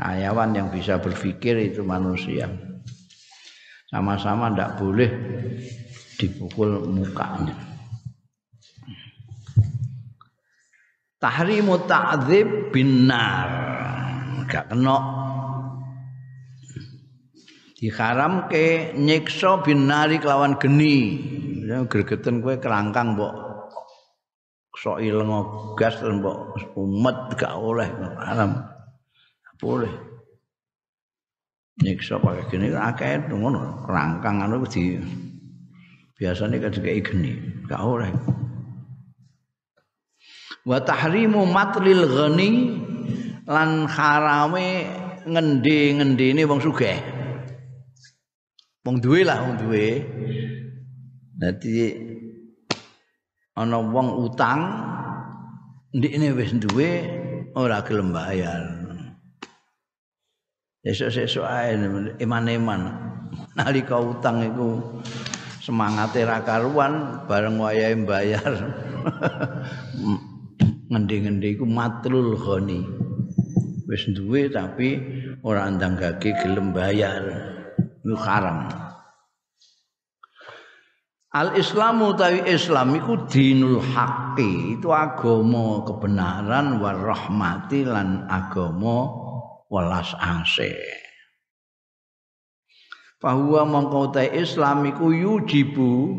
[0.00, 2.50] Hayawan yang bisa berpikir itu manusia.
[3.86, 5.06] Sama-sama ndak boleh
[6.18, 7.73] dipukul mukanya
[11.24, 13.48] tahrimu ta'dzib binar
[14.44, 14.98] gak kena.
[17.80, 21.20] Diharam ke nyiksa binari kelawan geni.
[21.88, 23.32] Gregeten kowe kerangkang mbok.
[24.76, 25.32] Sok ileng
[25.80, 26.60] gas mbok.
[26.76, 27.88] Umet gak oleh
[28.20, 28.60] haram.
[29.56, 29.92] Boleh.
[31.80, 33.84] Nyiksa pakai geni akeh ngono.
[33.88, 35.00] Kerangkang anu di
[36.16, 37.32] biasanya kan geni.
[37.68, 38.12] Gak oleh
[40.64, 42.50] wa tahrimu matlil ghani
[43.44, 44.88] lan harame
[45.28, 46.96] ngendi-ngendine wong sugih.
[48.84, 50.04] Wong duwe lah wong duwe.
[51.36, 51.92] Dadi
[53.56, 54.60] ana wong utang
[55.94, 56.88] ndikne wis duwe
[57.54, 58.84] ora gelem bayar
[60.84, 61.80] esuk-esuk ae
[62.20, 62.82] iman-iman.
[63.56, 65.00] Nalika utang iku
[65.64, 68.52] semangate ra karuan bareng wayahe bayar
[70.88, 72.80] ngendi-ngendi iku matlul ghani.
[73.84, 74.96] Wis duwe tapi
[75.44, 77.22] ora andang gage gelem bayar.
[78.04, 78.68] Iku haram.
[81.34, 89.10] Al Islamu tawi Islam iku dinul haqqi, itu agama kebenaran war rahmati lan agama
[89.66, 90.78] welas asih.
[93.18, 96.14] Bahwa mongko Islam iku yujibu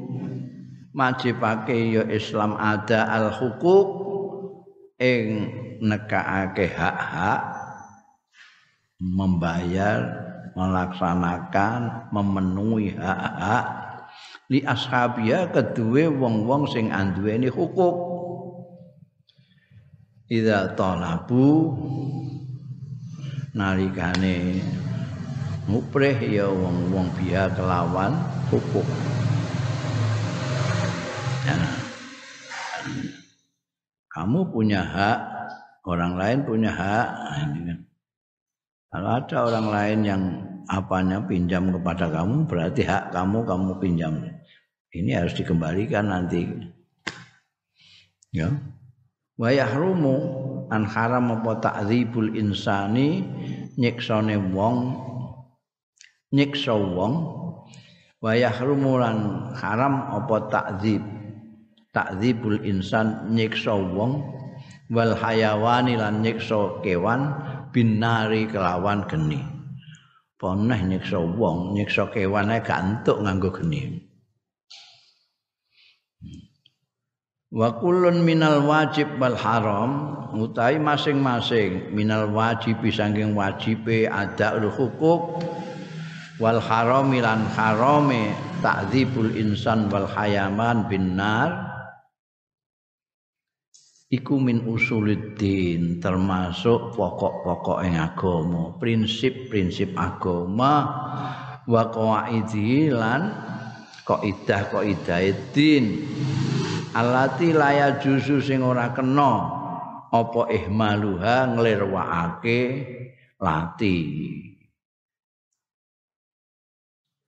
[0.92, 4.05] majibake ya Islam ada al hukuk
[5.00, 5.28] ing
[5.84, 7.42] nekaake hak-hak
[8.96, 10.00] membayar
[10.56, 13.66] melaksanakan memenuhi hak-hak
[14.48, 17.96] li ashabia kedue wong-wong sing anduweni hukuk
[20.32, 21.76] ida talabu
[23.52, 24.64] nalikane
[25.68, 28.16] mupreh ya wong-wong biha kelawan
[28.48, 28.88] hukuk
[31.44, 31.85] ya.
[34.16, 35.20] Kamu punya hak
[35.84, 37.52] orang lain punya hak kan.
[38.88, 40.24] kalau ada orang lain yang
[40.72, 44.14] apanya pinjam kepada kamu berarti hak kamu kamu pinjam.
[44.96, 46.48] Ini harus dikembalikan nanti.
[48.32, 48.56] Ya.
[49.36, 50.16] Wa yahrumu
[50.72, 53.28] an haram apa ta'dzibul insani
[53.76, 54.96] nyiksane wong
[56.32, 57.14] nyiksa wong
[58.24, 61.15] wa yahrumu lan haram apa ta'dzib
[61.96, 64.20] ta'dzibul insan nyiksa wong
[64.92, 67.32] wal hayawani lan nyiksa kewan
[67.72, 69.40] binari kelawan geni.
[70.36, 74.04] Poneh nyiksa wong nyiksa kewan ae gak entuk nganggo geni.
[77.56, 79.92] Wa kullun minal wajib wal haram
[80.36, 85.40] utawi masing-masing minal wajib saking wajibe ada hukuk
[86.36, 91.16] wal haram lan harame ta'dzibul insan wal hayaman bin
[94.16, 98.72] iku min usuluddin termasuk pokok-pokok yang agama.
[98.80, 100.74] Prinsip-prinsip agama
[101.68, 103.36] wa qawaidi lan
[104.08, 106.08] kaidah kaidah din.
[106.96, 109.34] Alati laya jusu sing ora kena
[110.16, 112.62] apa ihmaluha nglirwakake
[113.44, 114.00] lati.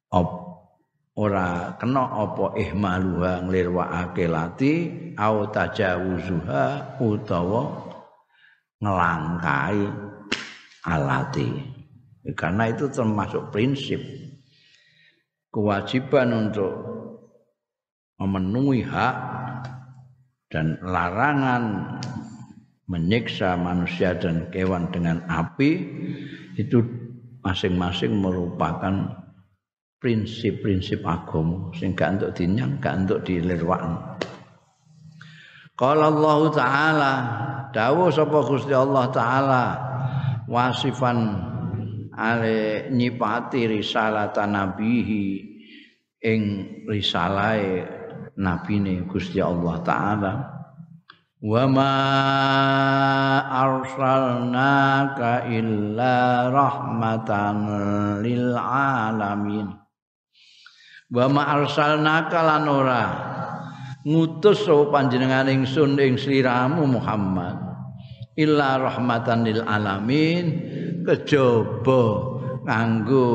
[0.07, 0.46] Op
[1.18, 4.74] ora kena apa ihmaluha nglirwakake lati
[5.18, 7.89] au tajawuzuha utawa
[8.78, 9.82] ngelangkai
[10.86, 11.49] alati.
[12.38, 13.97] Karena itu termasuk prinsip
[15.49, 16.74] kewajiban untuk
[18.22, 19.15] memenuhi hak
[20.53, 21.97] dan larangan
[22.86, 25.72] menyiksa manusia dan kewan dengan api
[26.61, 26.84] itu
[27.41, 29.16] masing-masing merupakan
[29.97, 34.17] prinsip-prinsip agama sing gak entuk dinyang gak entuk dilirwakno
[35.77, 37.13] Qala Allah taala
[37.69, 39.63] dawuh sapa Gusti Allah taala
[40.49, 41.37] wasifan
[42.17, 45.25] ale nyipati risalatan nabihi
[46.25, 46.41] ing
[46.89, 47.85] risalahe
[48.41, 50.33] nabine Gusti Allah taala.
[51.37, 51.93] Wa ma
[53.45, 57.57] arsalnaka illa rahmatan
[58.25, 59.86] lil alamin
[61.12, 63.05] wa ma arsalnaka lan ora.
[64.08, 67.60] Ngutus sapa panjenengan ingsun ing sliramu Muhammad.
[68.39, 70.45] Illa rahmatan lil alamin.
[71.03, 72.03] Kejaba
[72.68, 73.32] nganggo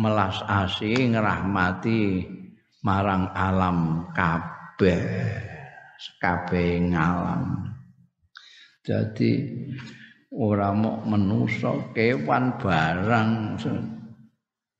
[0.00, 2.24] melas asih ngrahmati
[2.80, 5.36] marang alam kabeh
[6.16, 7.76] kabeh ngalam
[8.80, 9.32] jadi
[10.32, 13.60] ora mau menusa kewan barang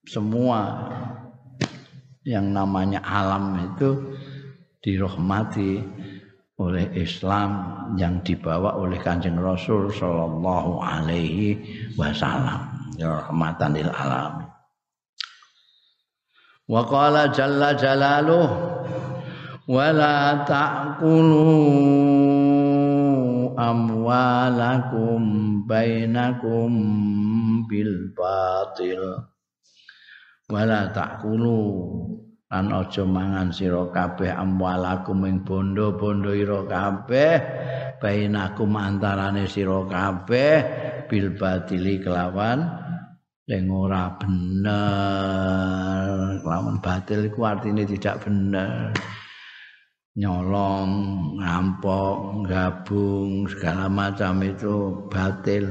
[0.09, 0.61] semua
[2.25, 4.17] yang namanya alam itu
[4.85, 5.81] dirahmati
[6.61, 7.51] oleh Islam
[7.97, 11.57] yang dibawa oleh Kanjeng Rasul sallallahu alaihi
[11.97, 12.69] wasallam.
[13.01, 14.49] Ya rahmatan lil alamin.
[16.69, 18.49] Wa qala jalla jalaluh
[19.65, 21.49] wala ta'kulu
[23.57, 25.23] amwalakum
[25.65, 26.71] bainakum
[27.65, 29.30] bil batil
[30.51, 31.63] wala ta'kulu
[32.51, 37.39] lan aja mangan sira kabeh amwalakum ing bondo-bondo ira kabeh
[38.03, 40.55] bainakum antarane sira kabeh
[41.07, 42.67] bil batili kelawan.
[43.51, 44.79] Sing ora bener.
[46.39, 48.95] Kelawan batil iku artine tidak bener.
[50.15, 50.91] Nyolong
[51.39, 55.67] ngampok gabung segala macam itu batil.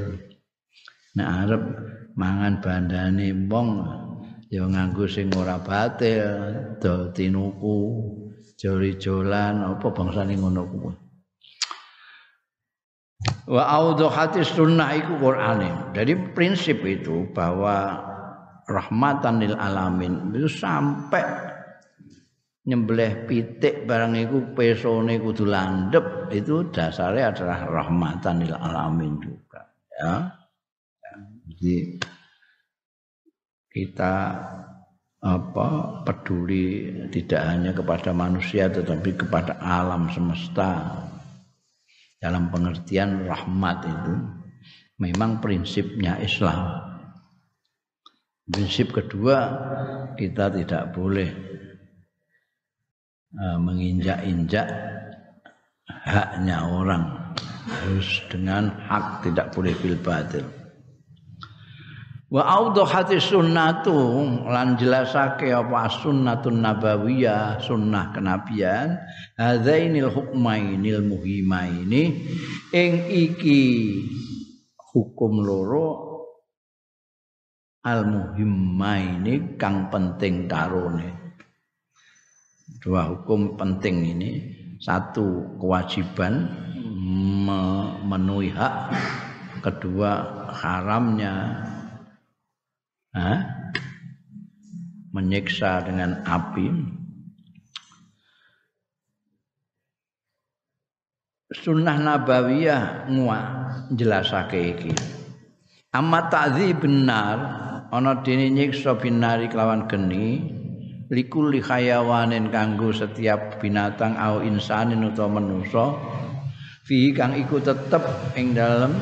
[1.16, 1.62] Nek arep
[2.20, 3.68] mangan bandane wong
[4.50, 6.26] ya nganggo sing ora batil
[6.82, 7.78] do tinuku
[8.58, 10.94] jori-jolan apa bangsane ngono kuwi?
[13.46, 15.94] Wa audhati sunnah iku Qur'ane.
[15.94, 18.00] Jadi prinsip itu bahwa
[18.66, 21.24] rahmatan lil alamin itu sampai
[22.64, 25.48] nyembelih pitik barang iku pesone kudu
[26.30, 29.68] itu dasarnya adalah rahmatan lil alamin juga.
[29.98, 30.14] Ya.
[31.50, 31.98] Jadi
[33.70, 34.14] kita
[35.20, 35.68] apa
[36.08, 41.06] peduli tidak hanya kepada manusia tetapi kepada alam semesta.
[42.20, 44.14] Dalam pengertian rahmat itu
[45.00, 46.84] memang prinsipnya Islam.
[48.44, 49.38] Prinsip kedua
[50.18, 51.30] kita tidak boleh
[53.38, 54.68] uh, menginjak-injak
[55.86, 57.04] haknya orang.
[57.70, 59.96] Harus dengan hak tidak boleh bil
[62.30, 63.94] wa audhati sunnatu
[64.46, 69.02] lan jelasake apa sunnatun nabawiyah sunnah kenabian
[69.34, 72.30] hadzainil hukmainil muhimaini
[72.70, 73.60] ing iki
[74.94, 76.10] hukum loro
[77.80, 81.36] al muhimmaini kang penting karone.
[82.80, 84.30] Dua hukum penting ini.
[84.80, 86.48] Satu kewajiban
[87.44, 88.74] memenuhi hak.
[89.60, 90.24] Kedua
[90.56, 91.60] haramnya
[93.14, 93.32] ha?
[95.10, 96.70] menyiksa dengan api
[101.50, 103.38] sunnah nabawiyah ngwa
[103.90, 104.92] jelasake iki
[105.90, 107.38] amma ta'dzi benar
[107.90, 110.46] ana dene nyiksa binari kelawan geni
[111.10, 115.98] likulli hayawanin kanggo setiap binatang au insanin utawa manusa
[116.86, 118.06] fi kang iku tetep
[118.38, 118.94] ing dalem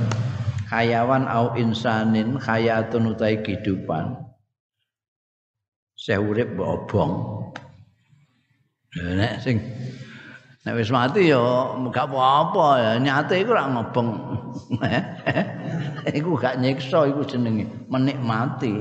[0.68, 4.20] hayawan au insanin hayatun utai kehidupan.
[5.96, 7.12] Saya urip obong.
[8.96, 9.60] Nek sing
[10.64, 11.40] nek wis mati ya
[11.90, 12.90] gak apa-apa ya.
[13.00, 14.08] Nyate iku ora ngobong.
[16.08, 18.80] Iku gak nyiksa iku jenenge menikmati.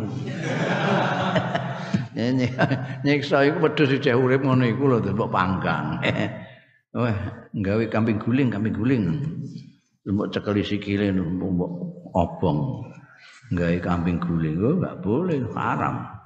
[3.06, 6.00] Nyiksa iku wedhus dicek urip ngono iku lho mbok panggang.
[6.98, 7.18] Wah
[7.52, 9.04] gawe kambing guling kambing guling
[10.08, 11.72] mbok cekeli sikile mbok
[12.16, 12.88] obong
[13.52, 16.18] gawe kambing guling kok enggak boleh haram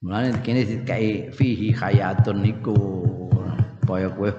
[0.00, 2.72] Mulane kene dikai fihi hayatun niku
[3.84, 4.30] kaya kowe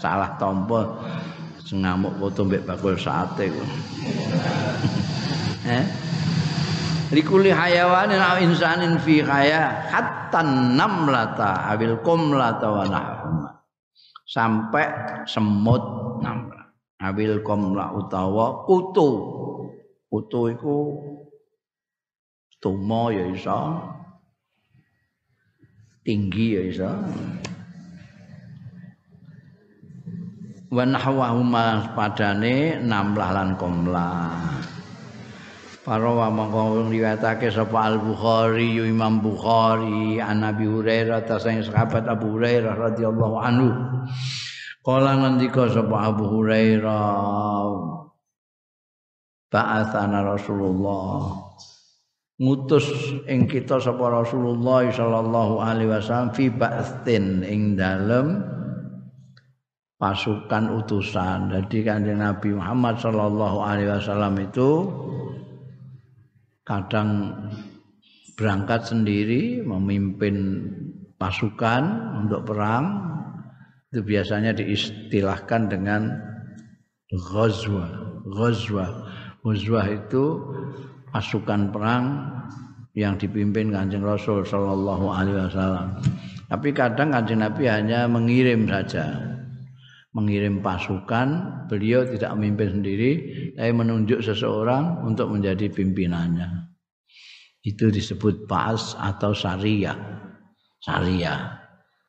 [0.00, 1.02] salah tompo
[1.74, 3.68] ngamuk foto mbek bakul sate kok.
[5.76, 5.84] eh?
[7.10, 13.50] Likuli hayawanin aw insanin fi haya hatta namlata abil kumlata wa nahuma.
[14.22, 14.86] Sampai
[15.26, 15.82] semut
[16.22, 16.53] namlata.
[17.04, 19.10] Awil komla utawa kutu.
[20.08, 20.76] Kutu iku
[22.62, 23.60] tumo ya iso
[26.00, 26.90] tinggi ya iso
[30.72, 34.10] wa nahwahuma padane namlah lan komla
[35.84, 42.40] Para wa mongko riwayatake sapa Al Bukhari Imam Bukhari An Nabi Hurairah ta sahabat Abu
[42.40, 43.68] Hurairah radhiyallahu anhu
[44.84, 47.72] Kala ngendika sapa Abu Hurairah
[49.48, 51.40] Ba'athana Rasulullah
[52.36, 52.84] ngutus
[53.24, 58.42] ing kita sapa Rasulullah sallallahu alaihi wasallam fi ba'thin ing dalem
[59.96, 61.48] pasukan utusan.
[61.54, 64.90] Jadi kanjeng Nabi Muhammad sallallahu alaihi wasallam itu
[66.66, 67.32] kadang
[68.36, 70.66] berangkat sendiri memimpin
[71.16, 71.82] pasukan
[72.20, 73.13] untuk perang
[73.94, 76.18] itu biasanya diistilahkan dengan
[77.14, 77.86] ghazwa
[78.26, 79.06] ghazwa
[79.46, 80.24] ghazwa itu
[81.14, 82.26] pasukan perang
[82.98, 86.02] yang dipimpin Kanjeng Rasul sallallahu alaihi wasallam.
[86.50, 89.30] Tapi kadang Kanjeng Nabi hanya mengirim saja.
[90.14, 91.26] Mengirim pasukan,
[91.66, 93.12] beliau tidak memimpin sendiri,
[93.58, 96.70] tapi menunjuk seseorang untuk menjadi pimpinannya.
[97.66, 99.98] Itu disebut pas atau syariah.
[100.78, 101.53] Syariah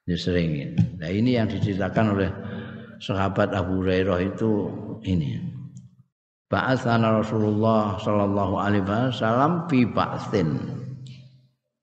[0.05, 0.77] diseringin.
[1.01, 2.29] Nah ini yang diceritakan oleh
[3.01, 4.69] sahabat Abu Hurairah itu
[5.03, 5.41] ini.
[6.45, 10.49] Ba'atsana Rasulullah sallallahu alaihi wasallam fi ba'tsin.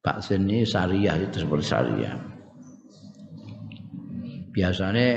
[0.02, 2.16] Baksin ini syariah itu seperti syariah.
[4.50, 5.08] Biasanya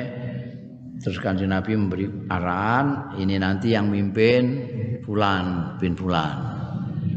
[1.02, 4.66] terus kanjeng Nabi memberi arahan ini nanti yang mimpin
[5.06, 6.38] fulan bin fulan.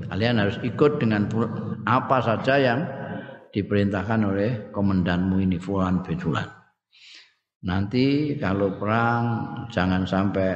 [0.09, 1.29] Kalian harus ikut dengan
[1.85, 2.81] apa saja yang
[3.51, 6.49] diperintahkan oleh komandanmu ini fulan bin fulan.
[7.67, 9.25] Nanti kalau perang
[9.75, 10.51] jangan sampai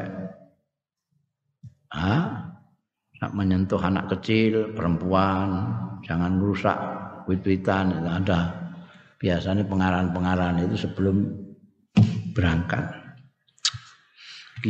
[1.99, 2.47] ah,
[3.35, 5.67] menyentuh anak kecil, perempuan,
[6.07, 6.79] jangan rusak
[7.27, 8.07] wit-witan.
[8.07, 8.41] Ada
[9.19, 11.27] biasanya pengarahan-pengarahan itu sebelum
[12.33, 13.02] berangkat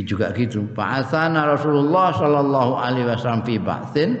[0.01, 0.65] juga gitu.
[0.73, 4.17] Asana Rasulullah sallallahu alaihi wasallam fi ba'thin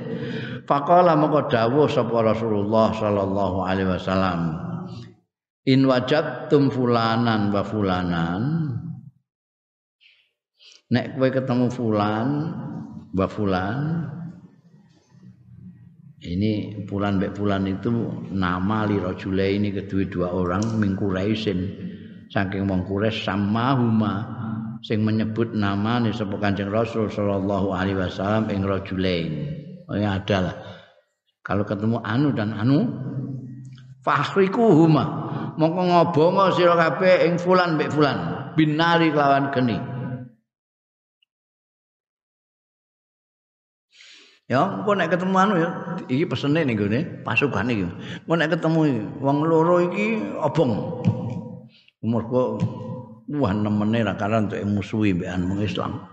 [0.69, 4.39] faqala maka dawuh sapa Rasulullah sallallahu alaihi wasallam
[5.65, 8.41] in wajadtum fulanan wa fulanan
[10.93, 12.27] nek kowe ketemu fulan
[13.17, 13.79] wa fulan
[16.23, 17.91] ini Fulan Mbak Fulan itu
[18.31, 21.91] nama li rajule ini kedua dua orang min Quraisyin.
[22.31, 24.42] Saking wong sama huma
[24.83, 29.31] sing menyebut nama nih sapa Kanjeng Rasul sallallahu alaihi wasallam ing rajulain.
[29.87, 30.55] Oh ya ada lah
[31.43, 32.87] kalau ketemu anu dan anu
[34.03, 35.05] fahriku huma
[35.55, 38.17] mongko ngobongo sira kabeh ing Fulan Mbak Fulan.
[38.53, 39.77] Binari kelawan geni.
[44.45, 45.69] Ya, engko nek ketemu anu ya,
[46.05, 47.89] iki pesene ning gone pasukan iki.
[48.27, 51.01] Engko nek ketemu wong loro iki obong.
[52.03, 52.49] Umur kok
[53.33, 56.05] wah nemene ra karan untuk musuhi mbek anu Islam.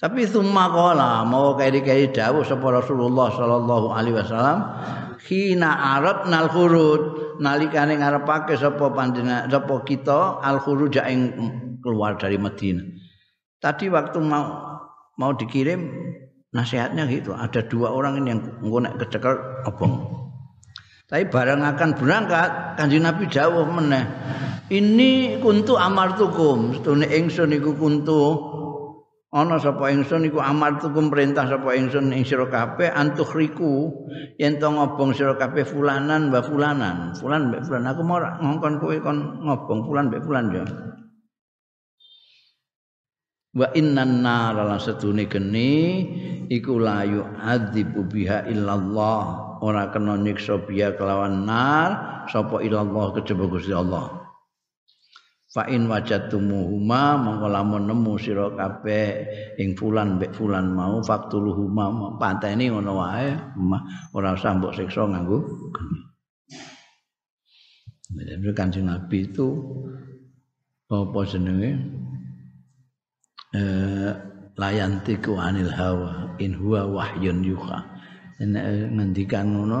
[0.00, 4.58] Tapi summa qala mau kairi-kairi dawuh sapa Rasulullah sallallahu alaihi wasallam
[5.20, 11.20] khina aradna al-khuruj nalikane ngarepake sapa panjenengan sapa kita al-khuruj ing
[11.84, 12.86] keluar dari Madinah.
[13.60, 14.80] Tadi waktu mau
[15.20, 15.84] mau dikirim
[16.56, 19.36] nasihatnya gitu ada dua orang ini yang ngonek kecekel
[19.68, 20.19] obong
[21.10, 24.06] tapi barang akan berangkat kanjeng Nabi jauh meneh
[24.70, 26.78] ini kuntu amartukum.
[26.78, 28.22] Setune ingsun iku kuntu.
[29.30, 34.06] Ana sapa ingsun iku amartukum perintah sapa ingsun ing sira kabeh antukhriku.
[34.38, 37.18] Yen to ngobong sira kabeh fulanan wa fulanan.
[37.18, 40.64] Fulan mbek fulan aku mau ngongkon kowe kon ngobong fulan mbek fulan ya
[43.50, 46.06] wa innan nar lan setune geni
[46.46, 49.50] iku la yu'adzibu biha illallah.
[49.60, 54.08] Ora kena nyiksa biya kelawan nar sapa illallah kejaba Gusti Allah.
[55.50, 59.26] Fa in wajadtumuhuma mongko lamun nemu sira kabeh
[59.58, 63.34] ing fulan mbek fulan mau faktuluhuma pateni ngono wae
[64.14, 65.42] ora usah mbok siksa nganggo
[65.74, 66.00] geni.
[68.54, 69.46] Kanjeng Nabi itu
[70.90, 71.70] apa jenenge
[73.54, 74.10] eh,
[74.54, 77.78] layantiku anil hawa in huwa wahyun yuha.
[78.40, 79.80] Eh, ngendikan ngono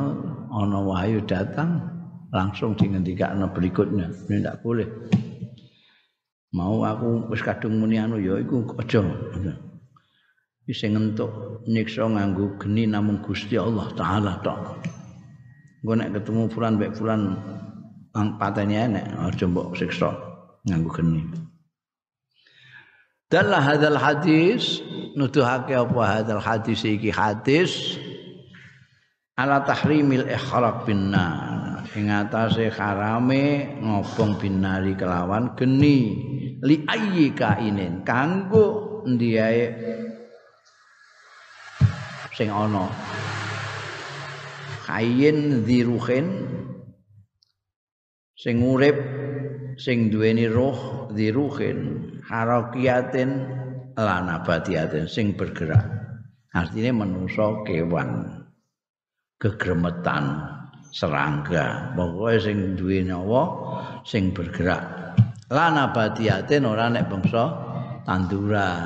[0.52, 1.80] ana wahyu datang
[2.28, 4.12] langsung dingendikane berikutnya.
[4.28, 4.88] Ini tidak boleh.
[6.50, 9.00] Mau aku wis kadung muni anu ya iku aja.
[10.66, 12.86] Bisa ngentuk nyiksa nganggo geni
[13.22, 14.82] Gusti Allah taala tok.
[15.80, 17.20] Engko nek ketemu fulan mbek fulan
[18.12, 20.12] ang pateni enek aja mbok siksa
[20.68, 21.49] nganggo geni
[23.30, 24.82] Dalah hadal hadis
[25.14, 27.14] nuduhake apa hadal hadis iki?
[27.14, 27.94] Hadis
[29.38, 31.86] ala tahrimil ikhraq bin nar.
[31.94, 36.18] Ing atase harame ngobong binari kelawan geni.
[36.58, 39.78] Li ayyi kainin kanggo ndiae
[42.34, 42.90] sing ana
[44.90, 46.26] kain diruhin
[48.34, 48.98] sing urip
[49.78, 53.30] sing duweni roh diruhin harakiyatin
[53.98, 55.82] lana batiatin sing bergerak.
[56.54, 58.26] Artinya manusia kewan
[59.42, 60.46] kegremetan
[60.94, 61.94] serangga.
[61.98, 63.42] Pokoknya sing duwe nyawa
[64.06, 64.82] sing bergerak.
[65.50, 67.44] Lana batiatin ora nek bangsa
[68.06, 68.82] tanduran.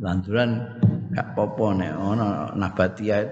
[0.00, 0.50] Tanduran
[1.10, 3.26] gak popo nek ana nabatiat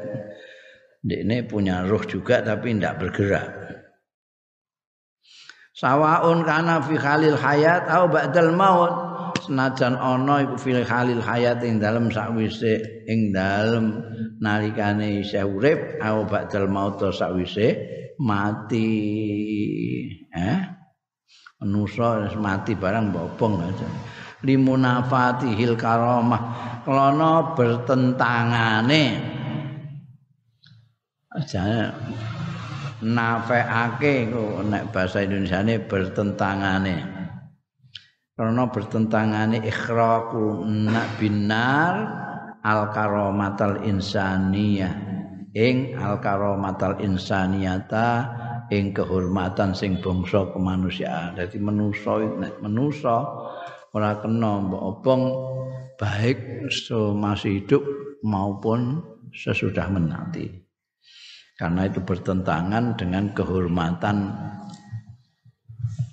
[1.09, 3.49] ini punya roh juga tapi tidak bergerak.
[5.72, 9.08] Sawaun kana fi khalil hayat atau ba'dal maut
[9.43, 13.99] senajan ana iku fil halil hayat ing dalem sakwise ing dalem
[14.39, 17.78] nalikane isih urip au ba'dal maut sakwise
[18.22, 18.91] mati.
[20.30, 20.59] Eh?
[21.59, 23.89] Manusa mati barang bobong aja.
[24.47, 26.43] Limunafatihil karamah.
[26.86, 29.05] Klono bertentangane.
[31.28, 31.95] Aja
[32.99, 37.18] kok nek bahasa Indonesia ini bertentangane
[38.39, 40.62] karena bertentangane ikhraqu
[41.18, 41.95] binar
[42.62, 44.95] al karamatal insaniyah
[45.59, 48.30] ing al karomatal insaniyata
[48.70, 51.34] ing kehormatan sing bangsa kemanusiaan.
[51.34, 53.26] Dadi manusa nek manusa
[53.91, 55.03] ora kena mbok
[55.99, 57.82] baik masih hidup
[58.22, 59.03] maupun
[59.34, 60.47] sesudah menanti.
[61.59, 64.30] Karena itu bertentangan dengan kehormatan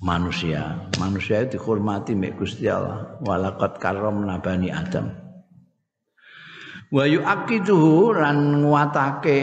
[0.06, 0.90] manusia.
[1.02, 3.18] Manusia itu dihormati mek Gusti Allah.
[3.26, 5.10] Walaqad karramna bani Adam.
[6.94, 9.42] Wa yu'aqiduhu lan nguatake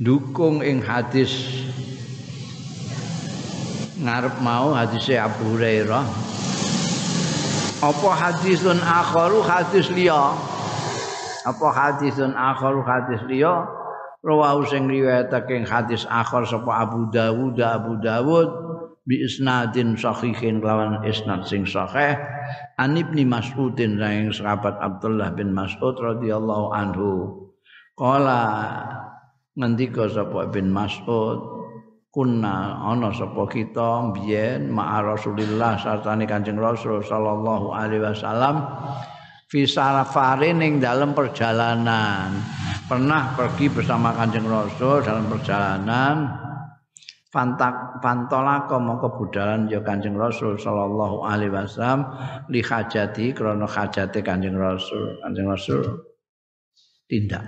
[0.00, 1.62] dukung ing hadis
[4.00, 6.02] ngarep mau hadis Abu Hurairah
[7.84, 10.34] apa hadisun akharu hadis liya
[11.44, 13.68] apa hadisun akharu hadis liya
[14.24, 18.73] rawahu sing riwayatake hadis akhar sapa Abu Dawud Abu Dawud
[19.04, 22.16] bi isnadin sahihin lawan isnad sing sahih.
[22.80, 27.12] An ibni Mas'udin saing sahabat Abdullah bin Mas'ud radhiyallahu anhu.
[27.94, 28.42] Qala
[29.54, 31.38] ngendika sapa bin Mas'ud
[32.10, 38.66] kunna ana sapa kita biyen ma'a Rasulillah sartane Kanjeng Rasul sallallahu alaihi wasallam
[39.50, 42.34] fi sarafarin ning dalam perjalanan.
[42.86, 46.44] Pernah pergi bersama Kanjeng Rasul dalam perjalanan
[47.34, 52.14] pantak pantolaka mongko budalan ya Kanjeng Rasul sallallahu alaihi wasallam
[52.46, 55.82] li hajati krana hajate Kanjeng Rasul Kanjeng Rasul
[57.10, 57.42] tindak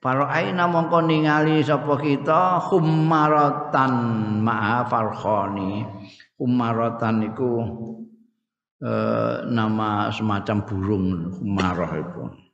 [0.00, 3.92] Para aina mongko ningali sapa kita khumaratan
[4.40, 5.84] ma'a farkhani.
[6.40, 7.52] Khumaratan iku
[8.80, 11.06] eh, nama semacam burung
[11.36, 12.49] khumarah itu.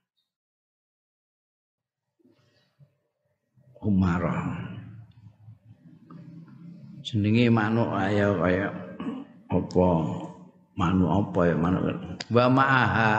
[3.80, 4.66] Khumarah.
[7.06, 8.68] Jenenge manuk kaya kaya
[9.46, 9.88] apa
[10.74, 11.82] manuk apa ya manuk.
[12.34, 13.12] Wa ma'aha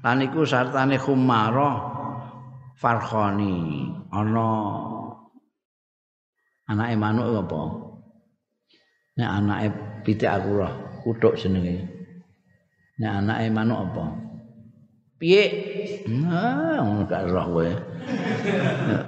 [0.00, 1.92] lan iku sartane khumarah
[2.82, 4.50] Farkhani ana
[6.66, 7.62] anake manuk apa?
[9.22, 9.68] Nek anake
[10.02, 10.72] pitik aku roh,
[11.06, 11.86] kutuk jenenge.
[12.98, 14.04] Nek anake manuk apa?
[15.22, 15.44] Piye?
[16.10, 17.70] Nah, ngono gak roh kowe.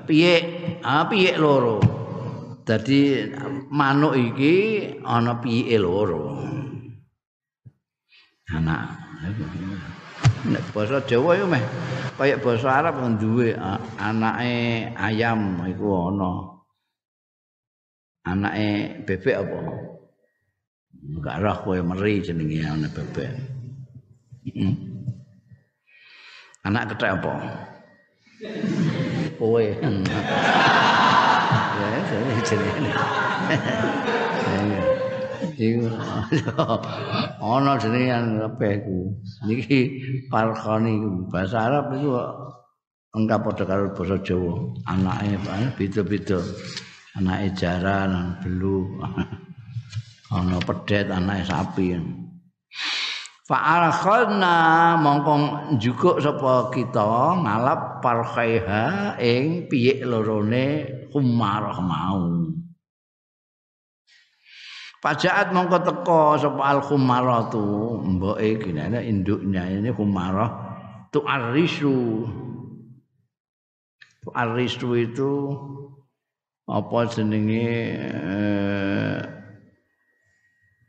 [0.07, 0.54] Piye?
[0.85, 1.81] Ah, piye loro.
[2.69, 3.25] Dadi
[3.73, 4.55] manuk iki
[5.01, 6.45] ana piyike loro.
[8.53, 8.93] Anak.
[10.45, 11.65] Nek basa Jawa yo meh
[12.21, 13.57] kaya basa Arab duwe
[13.97, 16.33] anake ayam iku ana.
[18.29, 18.69] Anake
[19.09, 19.61] bebek apa?
[21.05, 23.33] Enggak roh kowe meri jenenge ana bebek.
[24.53, 24.77] Hmm.
[26.65, 27.33] Anak kethek apa?
[29.39, 29.65] Kowe.
[29.65, 29.75] ya,
[32.47, 32.91] jenenge.
[35.59, 35.87] iku
[37.43, 38.99] ana jenenge kabeh iku.
[39.47, 39.81] Niki
[40.31, 40.93] parkhani
[41.31, 42.11] bahasa Arab iku
[43.15, 44.55] engka padha karo basa Jawa.
[44.89, 45.39] Anake
[45.79, 46.41] beda-beda.
[47.19, 48.99] Anake jaran belu.
[50.35, 51.95] Ana pedet anake sapi
[53.45, 62.49] Fa'alkhana mongkong jukuk sapa kita ngalap parkhaiha ing piyik lorone kumarah mau.
[65.05, 68.81] Pajaat mongko teko sapa al khumaratu mboke gini
[69.13, 70.49] induknya ini khumarah
[71.13, 72.25] tu arisu
[74.25, 75.33] tu arisu itu
[76.65, 77.69] apa jenenge
[78.09, 79.21] eh,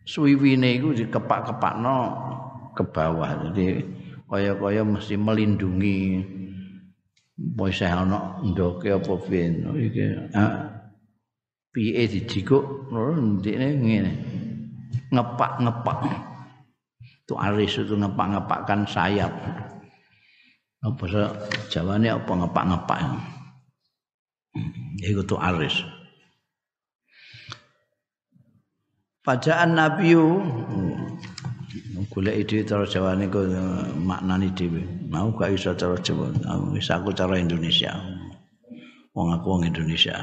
[0.08, 2.00] suwiwine iku dikepak-kepakno
[2.76, 3.50] ke bawah.
[3.50, 3.82] Jadi
[4.28, 6.00] kaya-kaya mesti melindungi.
[7.36, 10.08] Wis ana ndoke apa ben iki
[11.76, 12.92] piye dijikuk?
[12.92, 14.12] Ndekne ngene.
[15.12, 16.00] Ngepak-ngepak.
[17.28, 19.34] Tu aris itu ngepak-ngepakkan sayap.
[20.80, 21.04] Apa
[21.68, 23.00] jawane apa ngepak-ngepak?
[25.04, 25.84] Iku tu aris.
[29.26, 30.40] Pajaan Nabiu
[32.12, 33.46] golek ide cara jawane kok
[34.00, 34.82] maknani dhewe.
[35.12, 36.32] Mau gak iso cara Jawa,
[36.72, 37.92] wis aku cara Indonesia.
[39.16, 40.16] Wong aku wong Indonesia.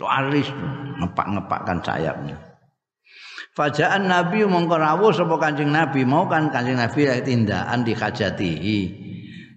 [0.00, 0.48] alis
[0.96, 2.36] ngepak-ngepakkan sayapnya.
[3.52, 8.78] Fajaan Nabi mongko rawuh sapa Kanjeng Nabi mau kan Kanjeng Nabi tindakan dikajatihi.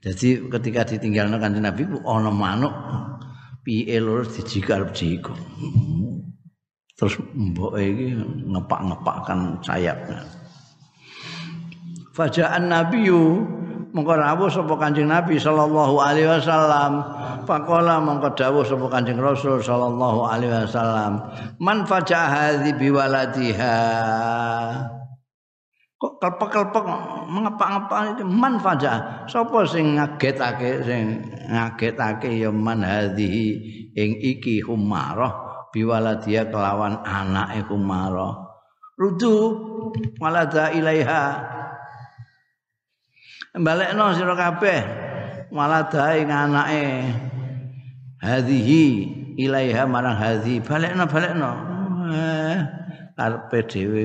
[0.03, 2.75] Jadi ketika ditinggalno Kanjeng Nabi ku ana manuk
[3.63, 5.31] piye lur dijikal jiko.
[6.99, 8.19] Terus mbok iki
[8.51, 10.42] ngepak-ngepakkan sayapnya.
[12.13, 13.09] Fajaan Nabi
[13.93, 17.01] mongko rawuh sapa Kanjeng Nabi sallallahu alaihi wasallam.
[17.49, 21.25] Faqala mongko dawuh sapa Kanjeng Rasul sallallahu alaihi wasallam.
[21.57, 23.77] Man faja'a hadhi biwaladiha.
[25.97, 26.83] Kok kelpek-kelpek
[27.31, 28.23] mengepak-ngepak itu?
[28.27, 33.47] Man faja sapa sing ngagetake sing ngagetake ya man hadhihi
[33.97, 35.65] ing iki humarah.
[35.73, 38.37] Biwaladia kelawan anake humarah.
[38.99, 39.57] Rudu
[40.21, 41.23] walada ilaiha
[43.53, 44.81] balekno sira kabeh
[45.53, 47.05] walada ing anake
[48.17, 48.85] hadhihi
[49.37, 50.57] ilaiha marang hadhi.
[50.57, 51.51] Balekno balekno.
[52.13, 52.57] Eh
[53.13, 54.03] karepe dhewe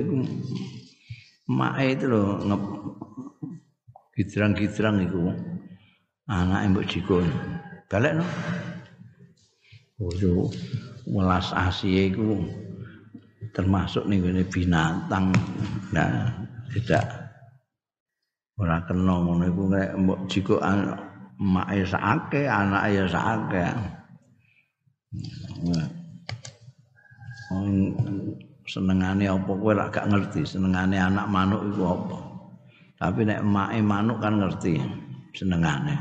[1.48, 2.44] mae itu lho
[4.12, 5.32] gidrang-gidrang iku.
[6.28, 7.28] Anake mbok dikon.
[7.88, 8.24] Balik no
[9.98, 10.46] Waduh,
[11.10, 12.38] welas asih iku
[13.50, 15.34] termasuk ning binatang.
[15.90, 16.30] Nah,
[16.70, 17.27] tidak
[18.58, 20.58] ora kena ngono iku nek mbok jiko
[21.38, 23.64] make sakake, anake ya sakake.
[28.68, 32.18] senengane apa kowe lak gak ngerti senengane anak manuk iku apa.
[32.98, 34.76] Tapi nek emak manuk kan ngerti
[35.32, 35.96] senengane.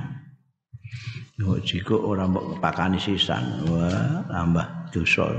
[1.38, 5.30] Yo jika ora mbok pakani sisan wah tambah dosa.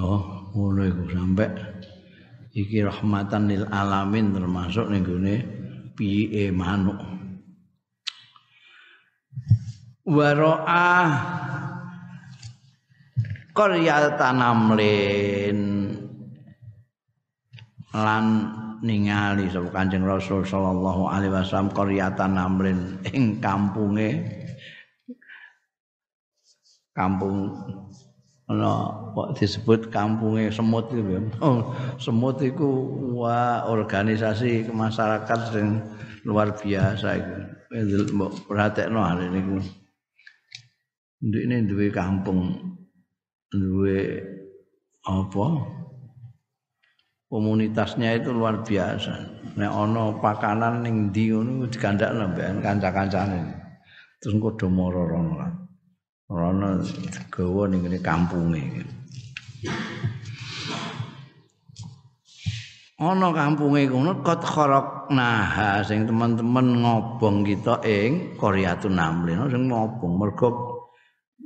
[0.00, 1.46] Oh ngono iku sampe
[2.52, 5.36] iki rahmatan lil alamin termasuk ning gone
[5.96, 6.96] piye manuk.
[10.08, 11.08] Waro'ah
[13.52, 15.60] qaryatan namlin
[17.92, 18.24] lan
[18.80, 22.78] ningali sapa Kanjeng Rasul sallallahu alaihi wasallam qaryatan namlin
[23.10, 24.38] ing kampunge.
[26.96, 27.54] Kampung
[28.48, 28.72] ana
[29.12, 32.68] kok disebut kampunge semut iku oh, semut iku
[33.12, 35.84] wah organisasi masyarakat sing
[36.24, 37.36] luar biasa iku
[38.16, 39.60] mbok perhatekno hal niku
[41.20, 42.56] ndek duwe kampung
[43.52, 44.22] duwe
[45.08, 45.46] apa?
[47.28, 49.12] Komunitasnya itu luar biasa.
[49.60, 53.40] Nek ana pakanan ning ndi ngono dikandakno mbek kanca-kancane.
[54.20, 55.04] Terus engko do moro
[56.28, 56.84] rono
[57.32, 58.84] gawa ning ngene kampunge.
[62.98, 70.20] Ana kampunge ngono kot khorok nah sing teman-teman ngobong kita ing Koreatun Namlin sing ngobong
[70.20, 70.48] mergo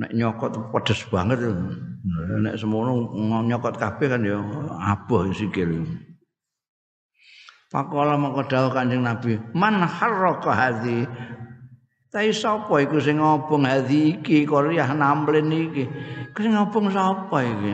[0.03, 1.39] nek nyokot pedes banget.
[2.43, 3.15] Nek semono
[3.47, 4.43] nyokot kabeh kan ya
[4.83, 5.87] aboh sikil.
[7.73, 11.09] Pakola mongko dawuh Kanjeng Nabi, "Man harraka hadhi?"
[12.13, 15.89] Tai sapa iku sing ngobong hadhi iki Korea namlen iki?
[16.37, 17.73] Sing ngobong sapa iki?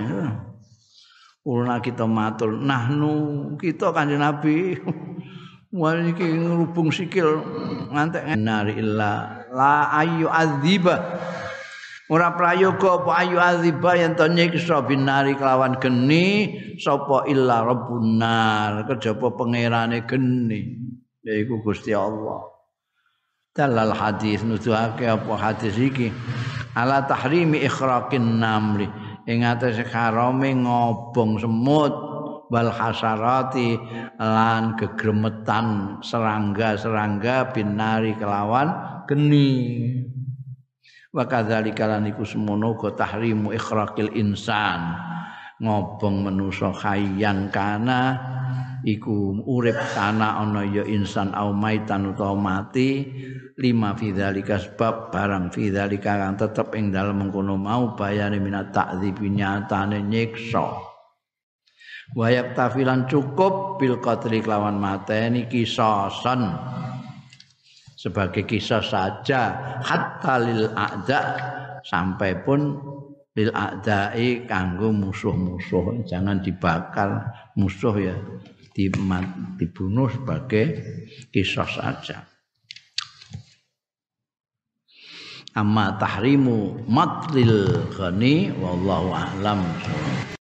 [1.43, 4.79] Uluna kita matur, nahnu kita Kanjeng Nabi.
[5.75, 7.43] Wah iki ngrubung sikil
[7.93, 10.97] ngantek nari illa la ayu adziba
[12.09, 19.29] ora prayoga apa ayu aziba yen to nyiksa binari kelawan geni sapa illa rabbunar kejaba
[19.37, 20.73] pangerane geni
[21.21, 22.58] yaiku Gusti Allah
[23.59, 26.15] dalal hadis nuduhake apa hadis iki?
[26.79, 28.87] Ala tahrimi ikhraqin namli.
[29.27, 31.91] Ing atase karome ngobong semut
[32.55, 33.77] wal hasarati
[34.17, 39.51] lan gegremetan serangga-serangga binari kelawan geni.
[41.11, 44.95] Wa kadzalika lan iku semono go tahrimu ikhraqil insan.
[45.59, 48.15] Ngobong manusa khayyan kana
[48.87, 53.07] iku urip kana ana ya insan au maitan utawa mati
[53.59, 59.99] lima fidzalika sebab barang fidzalika kang tetep ing dalem mengkono mau bayane minat ta'dzib nyatane
[60.07, 60.89] nyiksa.
[62.17, 66.57] Wayak tafilan cukup bil qatli kelawan mateni kisasan.
[67.99, 71.21] Sebagai kisah saja hatta lil a'da
[71.83, 72.79] sampai pun
[73.35, 76.07] lil a'dai kanggo musuh-musuh.
[76.07, 77.27] Jangan dibakar
[77.59, 78.15] musuh ya
[78.79, 80.67] dibunuh sebagai
[81.35, 82.19] kisah saja.
[85.59, 89.67] Amma tahrimu matlil ghani wallahu a'lam